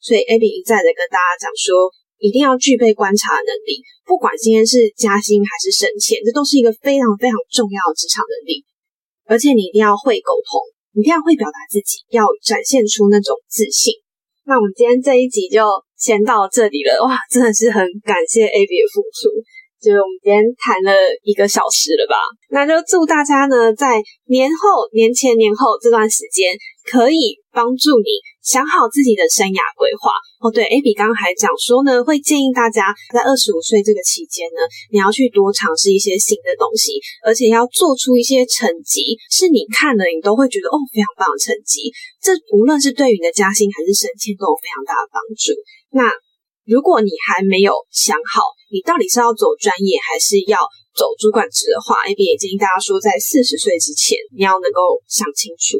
[0.02, 8.66] 所以 Abby 一再的跟大家讲说，一定要具备观察能力，不管今天是加薪还是升迁，这都是一个非常非常重要的职场能力。
[9.26, 10.58] 而且你一定要会沟通，
[10.94, 13.94] 你一定要会表达自己，要展现出那种自信。
[14.42, 15.62] 那我们今天这一集就
[15.98, 19.30] 先到这里了，哇，真的是很感谢 Abby 的付出。
[19.80, 22.16] 就是我们今天谈了一个小时了吧，
[22.50, 26.56] 那就祝大家呢，在年后、年前、年后这段时间，
[26.88, 30.10] 可以帮助你想好自己的生涯规划。
[30.40, 41.92] 哦，对，Abby 刚刚还讲说呢，会建议大家在二十五岁这个期间呢，你要去多尝试一些新的东西，而且要做出一些成绩，是你看了你都会觉得哦，非常棒的成绩。
[42.20, 45.52] 这无论是对于你的加薪还是升迁，都有非常大的帮助。
[45.92, 46.08] 那
[46.66, 48.42] 如果你还没有想好，
[48.72, 50.58] 你到底是要走专业还是要
[50.98, 55.78] 走主管职的话，AB 也建议大家说，在四十岁之前，你要能够想清楚。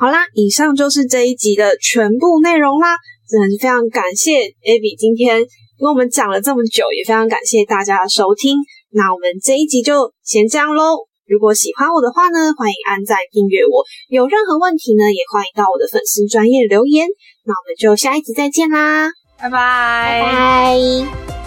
[0.00, 2.96] 好啦，以上就是这一集的全部内容啦，
[3.28, 5.44] 真的是非常感谢 Abby 今天
[5.78, 8.56] 跟我们讲了这么久，也非常感谢大家的收听。
[8.90, 11.04] 那我们这一集就先这样喽。
[11.26, 13.84] 如果喜欢我的话呢，欢迎按赞订阅我。
[14.08, 17.08] 有任何问题呢，也欢迎到我的粉丝专业留言。
[17.44, 19.10] 那我们就下一集再见啦。
[19.38, 20.22] 拜拜。
[20.22, 21.43] 拜。